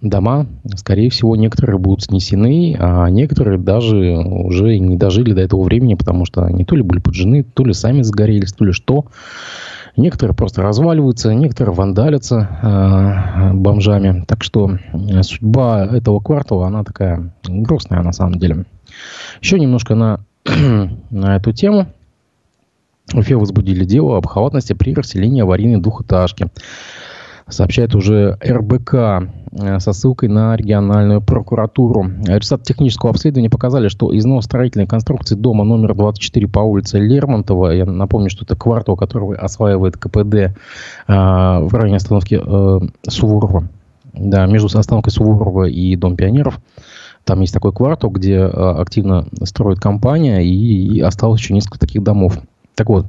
дома, 0.01 0.47
скорее 0.77 1.11
всего, 1.11 1.35
некоторые 1.37 1.79
будут 1.79 2.03
снесены, 2.05 2.77
а 2.79 3.09
некоторые 3.09 3.59
даже 3.59 3.97
уже 3.97 4.79
не 4.79 4.97
дожили 4.97 5.33
до 5.33 5.41
этого 5.41 5.63
времени, 5.63 5.95
потому 5.95 6.25
что 6.25 6.45
они 6.45 6.65
то 6.65 6.77
ли 6.77 6.83
были 6.83 7.01
поджены, 7.01 7.43
то 7.43 7.65
ли 7.65 7.73
сами 7.73 8.03
загорелись, 8.03 8.53
то 8.53 8.65
ли 8.65 8.73
что. 8.73 9.07
Некоторые 9.99 10.37
просто 10.37 10.63
разваливаются, 10.63 11.35
некоторые 11.35 11.75
вандалятся 11.75 12.49
э, 12.63 13.53
бомжами. 13.53 14.25
Так 14.29 14.45
что 14.45 14.79
э, 14.93 15.23
судьба 15.25 15.87
этого 15.87 16.21
квартала, 16.21 16.69
она 16.69 16.85
такая 16.85 17.35
грустная 17.45 18.01
на 18.03 18.13
самом 18.13 18.39
деле. 18.39 18.65
Еще 19.43 19.59
немножко 19.59 19.97
на, 19.97 20.21
на 21.11 21.35
эту 21.35 21.53
тему. 21.53 21.89
В 23.13 23.19
Уфе 23.19 23.35
возбудили 23.35 23.85
дело 23.85 24.19
об 24.19 24.27
халатности 24.27 24.73
при 24.73 24.95
расселении 24.95 25.43
аварийной 25.43 25.81
двухэтажки. 25.81 26.47
Сообщает 27.49 27.95
уже 27.95 28.37
РБК 28.47 28.95
э, 28.95 29.79
со 29.79 29.93
ссылкой 29.93 30.29
на 30.29 30.55
региональную 30.57 31.23
прокуратуру. 31.23 32.05
Результаты 32.27 32.65
технического 32.65 33.11
обследования 33.11 33.49
показали, 33.49 33.89
что 33.89 34.17
износ 34.17 34.45
строительной 34.45 34.87
конструкции 34.87 35.35
дома 35.35 35.65
номер 35.65 35.95
24 35.95 36.47
по 36.49 36.61
улице 36.61 36.99
Лермонтова, 36.99 37.71
я 37.71 37.87
напомню, 37.87 38.29
что 38.29 38.45
это 38.45 38.55
квартал, 38.55 38.97
который 38.97 39.37
осваивает 39.37 39.97
КПД 39.97 40.35
э, 40.35 40.53
в 41.07 41.71
районе 41.73 41.97
остановки 41.97 42.41
э, 42.43 42.81
Суворова, 43.09 43.69
да, 44.13 44.47
между 44.47 44.79
остановкой 44.79 45.13
Суворова 45.13 45.65
и 45.65 45.97
Дом 45.97 46.17
пионеров. 46.17 46.61
Там 47.25 47.41
есть 47.41 47.53
такой 47.53 47.73
квартал, 47.73 48.11
где 48.11 48.37
э, 48.37 48.47
активно 48.47 49.27
строит 49.43 49.81
компания, 49.81 50.41
и, 50.41 50.97
и 50.97 51.01
осталось 51.01 51.41
еще 51.41 51.55
несколько 51.55 51.79
таких 51.79 52.03
домов. 52.03 52.39
Так 52.75 52.89
вот, 52.89 53.07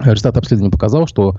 результат 0.00 0.36
обследования 0.36 0.70
показал, 0.70 1.06
что 1.06 1.36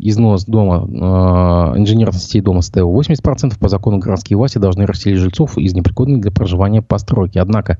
износ 0.00 0.44
дома, 0.44 0.86
э, 0.88 1.78
инженерных 1.78 2.20
сетей 2.20 2.40
дома 2.40 2.62
составил 2.62 2.90
80%. 2.90 3.58
По 3.58 3.68
закону 3.68 3.98
городские 3.98 4.36
власти 4.36 4.58
должны 4.58 4.86
расселить 4.86 5.18
жильцов 5.18 5.58
из 5.58 5.74
непригодной 5.74 6.20
для 6.20 6.30
проживания 6.30 6.82
постройки. 6.82 7.38
Однако 7.38 7.78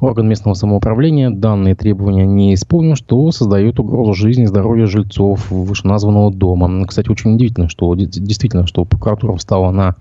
орган 0.00 0.28
местного 0.28 0.54
самоуправления 0.54 1.30
данные 1.30 1.74
требования 1.74 2.26
не 2.26 2.54
исполнил, 2.54 2.96
что 2.96 3.30
создает 3.32 3.80
угрозу 3.80 4.14
жизни 4.14 4.44
и 4.44 4.46
здоровью 4.46 4.86
жильцов 4.86 5.50
вышеназванного 5.50 6.32
дома. 6.32 6.84
Кстати, 6.86 7.08
очень 7.10 7.34
удивительно, 7.34 7.68
что 7.68 7.94
де- 7.94 8.06
действительно, 8.06 8.66
что 8.66 8.84
прокуратура 8.84 9.34
встала 9.36 9.70
на 9.70 9.96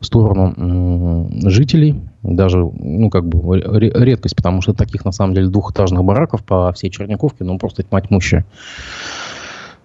сторону 0.00 0.54
м, 0.56 1.50
жителей, 1.50 2.00
даже, 2.22 2.58
ну, 2.58 3.08
как 3.10 3.26
бы, 3.26 3.58
ре- 3.60 3.92
редкость, 3.94 4.36
потому 4.36 4.60
что 4.60 4.74
таких, 4.74 5.04
на 5.04 5.12
самом 5.12 5.34
деле, 5.34 5.48
двухэтажных 5.48 6.04
бараков 6.04 6.44
по 6.44 6.72
всей 6.72 6.90
Черняковке, 6.90 7.44
ну, 7.44 7.58
просто 7.58 7.82
тьма 7.82 8.00
тьмущая. 8.00 8.44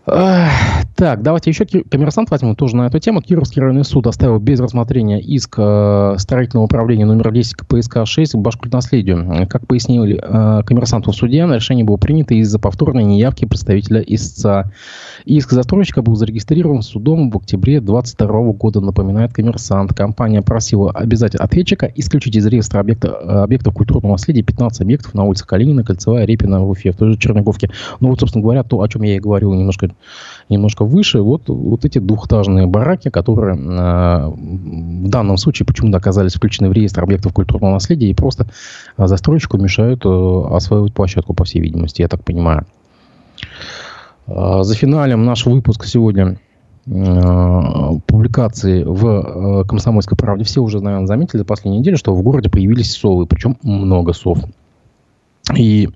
Так, 0.06 1.24
давайте 1.24 1.50
еще 1.50 1.66
коммерсант 1.66 2.30
возьмем 2.30 2.56
тоже 2.56 2.78
на 2.78 2.88
эту 2.88 3.00
тему. 3.00 3.22
Кировский 3.22 3.62
районный 3.62 3.84
суд 3.84 4.06
оставил 4.08 4.40
без 4.40 4.60
рассмотрения 4.60 5.20
иск 5.20 5.56
э, 5.58 6.16
строительного 6.18 6.66
управления 6.66 7.06
номер 7.06 7.34
10 7.34 7.56
КПСК 7.56 8.06
6 8.06 8.36
Башкультнаследию. 8.36 9.48
Как 9.50 9.68
пояснили 9.68 10.22
э, 10.22 10.64
коммерсанту 10.64 11.12
суде, 11.12 11.40
решение 11.40 11.84
было 11.84 11.98
принято 11.98 12.36
из-за 12.36 12.60
повторной 12.60 13.04
неявки 13.04 13.46
представителя 13.46 14.00
истца. 14.02 14.72
Иск 15.26 15.52
застройщика 15.52 16.02
был 16.02 16.16
зарегистрирован 16.16 16.84
судом 16.84 17.32
в 17.32 17.38
октябре 17.38 17.82
2022 17.82 18.54
года, 18.54 18.82
напоминает 18.82 19.34
коммерсант. 19.34 19.94
Компания 19.94 20.44
просила 20.44 20.92
обязать 20.92 21.36
ответчика 21.36 21.92
исключить 21.96 22.36
из 22.36 22.46
реестра 22.46 22.80
объекта, 22.80 23.44
объектов 23.44 23.74
культурного 23.74 24.14
наследия 24.14 24.44
15 24.44 24.82
объектов 24.82 25.14
на 25.16 25.24
улице 25.24 25.46
Калинина, 25.48 25.84
Кольцевая, 25.84 26.26
Репина, 26.26 26.62
в 26.62 26.70
Уфе, 26.70 26.92
в 26.92 26.96
той 26.96 27.12
же 27.12 27.18
Черниговке. 27.18 27.70
Ну 28.00 28.10
вот, 28.10 28.20
собственно 28.20 28.44
говоря, 28.44 28.64
то, 28.64 28.82
о 28.82 28.88
чем 28.88 29.02
я 29.02 29.16
и 29.16 29.20
говорил 29.20 29.54
немножко, 29.54 29.90
немножко 30.50 30.86
выше, 30.86 31.22
вот, 31.22 31.44
вот 31.48 31.86
эти 31.86 32.00
двухэтажные 32.00 32.68
бараки, 32.68 33.10
которые 33.10 33.56
э, 33.56 34.28
в 34.28 35.10
данном 35.10 35.38
случае 35.38 35.66
почему-то 35.66 35.98
оказались 35.98 36.36
включены 36.36 36.70
в 36.70 36.74
реестр 36.74 37.04
объектов 37.04 37.34
культурного 37.34 37.74
наследия 37.74 38.10
и 38.10 38.14
просто 38.14 38.48
э, 38.98 39.08
застройщику 39.08 39.58
мешают 39.58 40.06
э, 40.06 40.44
осваивать 40.52 40.94
площадку, 40.94 41.34
по 41.34 41.44
всей 41.44 41.62
видимости, 41.62 42.02
я 42.02 42.08
так 42.08 42.24
понимаю. 42.24 42.66
Э, 44.28 44.64
за 44.64 44.76
финалем 44.76 45.26
наш 45.26 45.46
выпуск 45.46 45.86
сегодня 45.86 46.38
публикации 46.86 48.84
в 48.84 49.08
э, 49.08 49.64
«Комсомольской 49.68 50.16
правде». 50.16 50.44
Все 50.44 50.62
уже, 50.62 50.82
наверное, 50.82 51.08
заметили 51.08 51.40
за 51.40 51.46
последнюю 51.46 51.80
неделю, 51.80 51.98
что 51.98 52.14
в 52.14 52.22
городе 52.22 52.52
появились 52.52 52.96
совы, 52.96 53.26
причем 53.26 53.58
много 53.64 54.14
сов. 54.14 54.38
И 55.56 55.90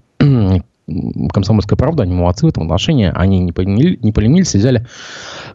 «Комсомольская 1.32 1.78
правда», 1.78 2.04
они 2.04 2.14
молодцы 2.14 2.46
в 2.46 2.50
этом 2.50 2.64
отношении, 2.64 3.12
они 3.14 3.40
не, 3.40 3.52
поленились, 3.52 4.02
не 4.02 4.12
поленились, 4.12 4.54
взяли 4.54 4.86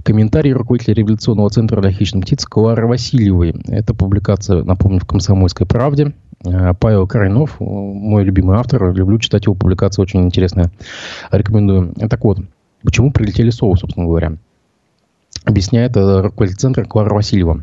комментарий 0.03 0.53
руководителя 0.53 0.95
революционного 0.95 1.51
центра 1.51 1.81
для 1.81 1.91
хищных 1.91 2.25
птиц 2.25 2.45
Клары 2.45 2.87
Васильевой. 2.87 3.55
Это 3.69 3.95
публикация, 3.95 4.63
напомню, 4.63 5.01
в 5.01 5.07
«Комсомольской 5.07 5.67
правде». 5.67 6.13
Э, 6.45 6.75
Павел 6.79 7.07
Крайнов, 7.07 7.57
мой 7.61 8.25
любимый 8.25 8.57
автор, 8.57 8.93
люблю 8.93 9.19
читать 9.19 9.47
его 9.47 9.55
публикации, 9.55 10.03
очень 10.03 10.23
интересная, 10.25 10.71
рекомендую. 11.31 11.95
Так 12.09 12.25
вот, 12.25 12.39
почему 12.83 13.11
прилетели 13.11 13.51
совы, 13.51 13.77
собственно 13.77 14.07
говоря? 14.07 14.37
Объясняет 15.45 15.97
э, 15.97 16.21
руководитель 16.21 16.59
центра 16.59 16.85
Клара 16.85 17.15
Васильева. 17.15 17.63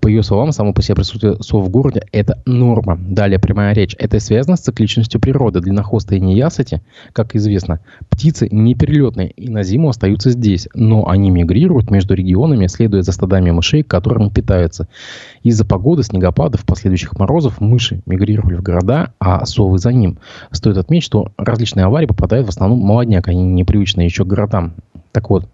По 0.00 0.08
ее 0.08 0.22
словам, 0.22 0.52
само 0.52 0.72
по 0.72 0.82
себе 0.82 0.96
присутствие 0.96 1.36
сов 1.40 1.64
в 1.64 1.70
городе– 1.70 2.02
это 2.12 2.42
норма. 2.44 2.98
Далее 2.98 3.38
прямая 3.38 3.72
речь. 3.74 3.94
Это 3.98 4.18
связано 4.18 4.56
с 4.56 4.60
цикличностью 4.60 5.20
природы. 5.20 5.60
Длиннохвостые 5.60 6.20
неясыти, 6.20 6.82
как 7.12 7.36
известно, 7.36 7.80
птицы 8.08 8.48
не 8.50 8.74
перелетные 8.74 9.30
и 9.30 9.48
на 9.48 9.62
зиму 9.62 9.90
остаются 9.90 10.30
здесь, 10.30 10.68
но 10.74 11.08
они 11.08 11.30
мигрируют 11.30 11.90
между 11.90 12.14
регионами, 12.14 12.66
следуя 12.66 13.02
за 13.02 13.12
стадами 13.12 13.50
мышей, 13.52 13.82
которыми 13.82 14.30
питаются. 14.30 14.88
Из-за 15.42 15.64
погоды, 15.64 16.02
снегопадов, 16.02 16.64
последующих 16.64 17.16
морозов 17.18 17.60
мыши 17.60 18.02
мигрировали 18.06 18.56
в 18.56 18.62
города, 18.62 19.12
а 19.20 19.46
совы 19.46 19.78
за 19.78 19.92
ним. 19.92 20.18
Стоит 20.50 20.78
отметить, 20.78 21.06
что 21.06 21.32
различные 21.36 21.86
аварии 21.86 22.06
попадают 22.06 22.46
в 22.46 22.50
основном 22.50 22.80
молодняк, 22.80 23.28
они 23.28 23.44
непривычные 23.44 24.06
еще 24.06 24.24
к 24.24 24.28
городам. 24.28 24.74
Так 25.12 25.30
вот, 25.30 25.48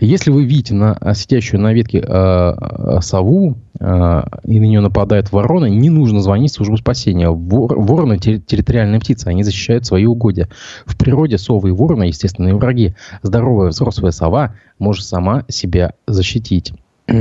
если 0.00 0.30
вы 0.30 0.44
видите 0.44 0.74
на, 0.74 0.94
а, 0.94 1.14
сидящую 1.14 1.60
на 1.60 1.72
ветке 1.72 2.04
э, 2.06 3.00
сову 3.00 3.56
э, 3.78 4.22
и 4.44 4.60
на 4.60 4.64
нее 4.64 4.80
нападает 4.80 5.32
ворона, 5.32 5.66
не 5.66 5.90
нужно 5.90 6.20
звонить 6.20 6.52
в 6.52 6.54
службу 6.54 6.76
спасения. 6.76 7.30
Вор, 7.30 7.78
вороны 7.78 8.18
терри, 8.18 8.38
территориальные 8.38 9.00
птицы, 9.00 9.28
они 9.28 9.42
защищают 9.42 9.86
свои 9.86 10.06
угодья. 10.06 10.48
В 10.86 10.96
природе 10.96 11.38
совы 11.38 11.70
и 11.70 11.72
вороны 11.72 12.04
естественные 12.04 12.54
враги. 12.54 12.94
Здоровая 13.22 13.68
взрослая 13.68 14.10
сова 14.10 14.54
может 14.78 15.04
сама 15.04 15.44
себя 15.48 15.94
защитить. 16.06 16.72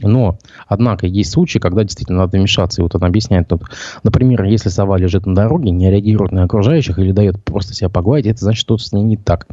Но, 0.00 0.38
однако, 0.66 1.06
есть 1.06 1.32
случаи, 1.32 1.58
когда 1.58 1.82
действительно 1.82 2.20
надо 2.20 2.38
вмешаться. 2.38 2.80
И 2.80 2.82
вот 2.82 2.94
он 2.94 3.04
объясняет 3.04 3.48
тут, 3.48 3.62
например, 4.02 4.44
если 4.44 4.68
сова 4.68 4.96
лежит 4.96 5.26
на 5.26 5.34
дороге, 5.34 5.70
не 5.70 5.90
реагирует 5.90 6.32
на 6.32 6.44
окружающих 6.44 6.98
или 6.98 7.12
дает 7.12 7.42
просто 7.42 7.74
себя 7.74 7.88
погладить, 7.88 8.26
это 8.26 8.40
значит, 8.40 8.60
что-то 8.60 8.82
с 8.82 8.92
ней 8.92 9.02
не 9.02 9.16
так. 9.16 9.46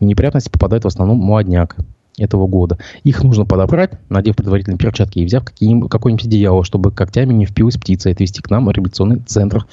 В 0.00 0.04
неприятности 0.04 0.50
попадает 0.50 0.84
в 0.84 0.88
основном 0.88 1.18
молодняк 1.18 1.76
этого 2.18 2.46
года. 2.46 2.78
Их 3.04 3.22
нужно 3.22 3.44
подобрать, 3.44 3.92
надев 4.08 4.36
предварительные 4.36 4.78
перчатки 4.78 5.18
и 5.18 5.24
взяв 5.24 5.44
какое-нибудь 5.44 6.26
одеяло, 6.26 6.64
чтобы 6.64 6.90
когтями 6.90 7.34
не 7.34 7.46
впилась 7.46 7.76
птица, 7.76 8.08
и 8.08 8.12
отвезти 8.12 8.40
к 8.40 8.50
нам 8.50 8.66
в 8.66 8.70
реабилитационный 8.70 9.20
центр 9.20 9.66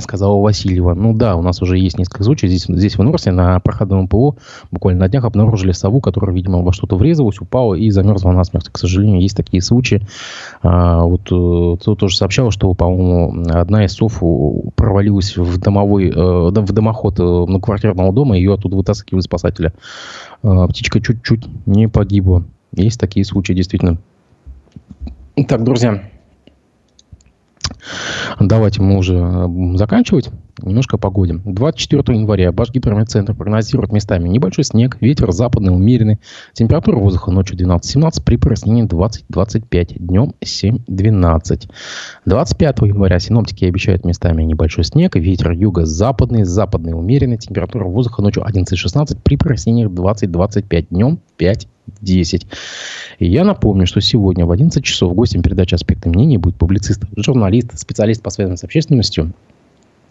сказала 0.00 0.40
Васильева. 0.40 0.94
Ну 0.94 1.14
да, 1.14 1.36
у 1.36 1.42
нас 1.42 1.62
уже 1.62 1.78
есть 1.78 1.98
несколько 1.98 2.24
случаев. 2.24 2.50
Здесь, 2.50 2.66
здесь 2.68 2.96
в 2.96 3.02
Норсе 3.02 3.30
на 3.30 3.58
проходном 3.60 4.08
ПО 4.08 4.36
буквально 4.70 5.00
на 5.00 5.08
днях 5.08 5.24
обнаружили 5.24 5.72
сову, 5.72 6.00
которая, 6.00 6.34
видимо, 6.34 6.62
во 6.62 6.72
что-то 6.72 6.96
врезалась, 6.96 7.40
упала 7.40 7.74
и 7.74 7.90
замерзла 7.90 8.32
насмерть. 8.32 8.68
К 8.70 8.78
сожалению, 8.78 9.20
есть 9.20 9.36
такие 9.36 9.62
случаи. 9.62 10.02
А, 10.62 11.02
вот 11.04 11.22
кто 11.24 11.94
тоже 11.94 12.16
сообщал, 12.16 12.50
что, 12.50 12.72
по-моему, 12.74 13.44
одна 13.50 13.84
из 13.84 13.92
сов 13.92 14.22
провалилась 14.74 15.36
в 15.36 15.58
домовой, 15.58 16.10
э, 16.10 16.12
в 16.14 16.72
дымоход 16.72 17.18
э, 17.18 17.22
многоквартирного 17.22 18.12
дома, 18.12 18.36
ее 18.36 18.54
оттуда 18.54 18.76
вытаскивали 18.76 19.20
спасатели. 19.20 19.72
А, 20.42 20.66
птичка 20.68 21.00
чуть-чуть 21.00 21.46
не 21.66 21.88
погибла. 21.88 22.44
Есть 22.74 23.00
такие 23.00 23.24
случаи, 23.24 23.52
действительно. 23.52 23.98
Так, 25.48 25.64
друзья, 25.64 26.02
Давайте 28.40 28.82
мы 28.82 28.96
уже 28.96 29.16
э, 29.16 29.76
заканчивать. 29.76 30.30
Немножко 30.62 30.96
о 30.96 30.98
погоде. 30.98 31.40
24 31.44 32.18
января 32.18 32.50
Башгидромедцентр 32.50 33.34
прогнозирует 33.34 33.92
местами 33.92 34.28
небольшой 34.28 34.64
снег, 34.64 34.96
ветер 35.00 35.30
западный 35.30 35.72
умеренный, 35.72 36.18
температура 36.52 36.96
воздуха 36.96 37.30
ночью 37.30 37.56
12-17, 37.56 38.22
при 38.24 38.36
прояснении 38.36 38.84
20-25, 38.84 39.98
днем 39.98 40.34
7-12. 40.40 41.70
25 42.26 42.78
января 42.80 43.18
синоптики 43.20 43.66
обещают 43.66 44.04
местами 44.04 44.42
небольшой 44.42 44.84
снег, 44.84 45.14
ветер 45.14 45.52
юго-западный, 45.52 46.44
западный 46.44 46.92
умеренный, 46.92 47.38
температура 47.38 47.84
воздуха 47.84 48.22
ночью 48.22 48.42
11-16, 48.44 49.18
при 49.22 49.36
прояснениях 49.36 49.90
20-25, 49.90 50.86
днем 50.90 51.20
5 51.36 51.68
10. 52.00 52.46
И 53.18 53.26
я 53.26 53.44
напомню, 53.44 53.86
что 53.86 54.00
сегодня 54.00 54.44
в 54.44 54.50
11 54.50 54.84
часов 54.84 55.14
гостем 55.14 55.42
передачи 55.42 55.74
«Аспекты 55.74 56.10
мнений» 56.10 56.36
будет 56.36 56.56
публицист, 56.56 57.02
журналист, 57.16 57.78
специалист 57.78 58.22
по 58.22 58.30
связям 58.30 58.56
с 58.56 58.64
общественностью 58.64 59.32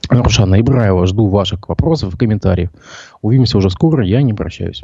Рушана 0.09 0.59
Ибраева. 0.59 1.05
Жду 1.05 1.27
ваших 1.27 1.69
вопросов 1.69 2.13
и 2.13 2.17
комментариев. 2.17 2.69
Увидимся 3.21 3.57
уже 3.57 3.69
скоро. 3.69 4.05
Я 4.05 4.21
не 4.21 4.33
прощаюсь. 4.33 4.83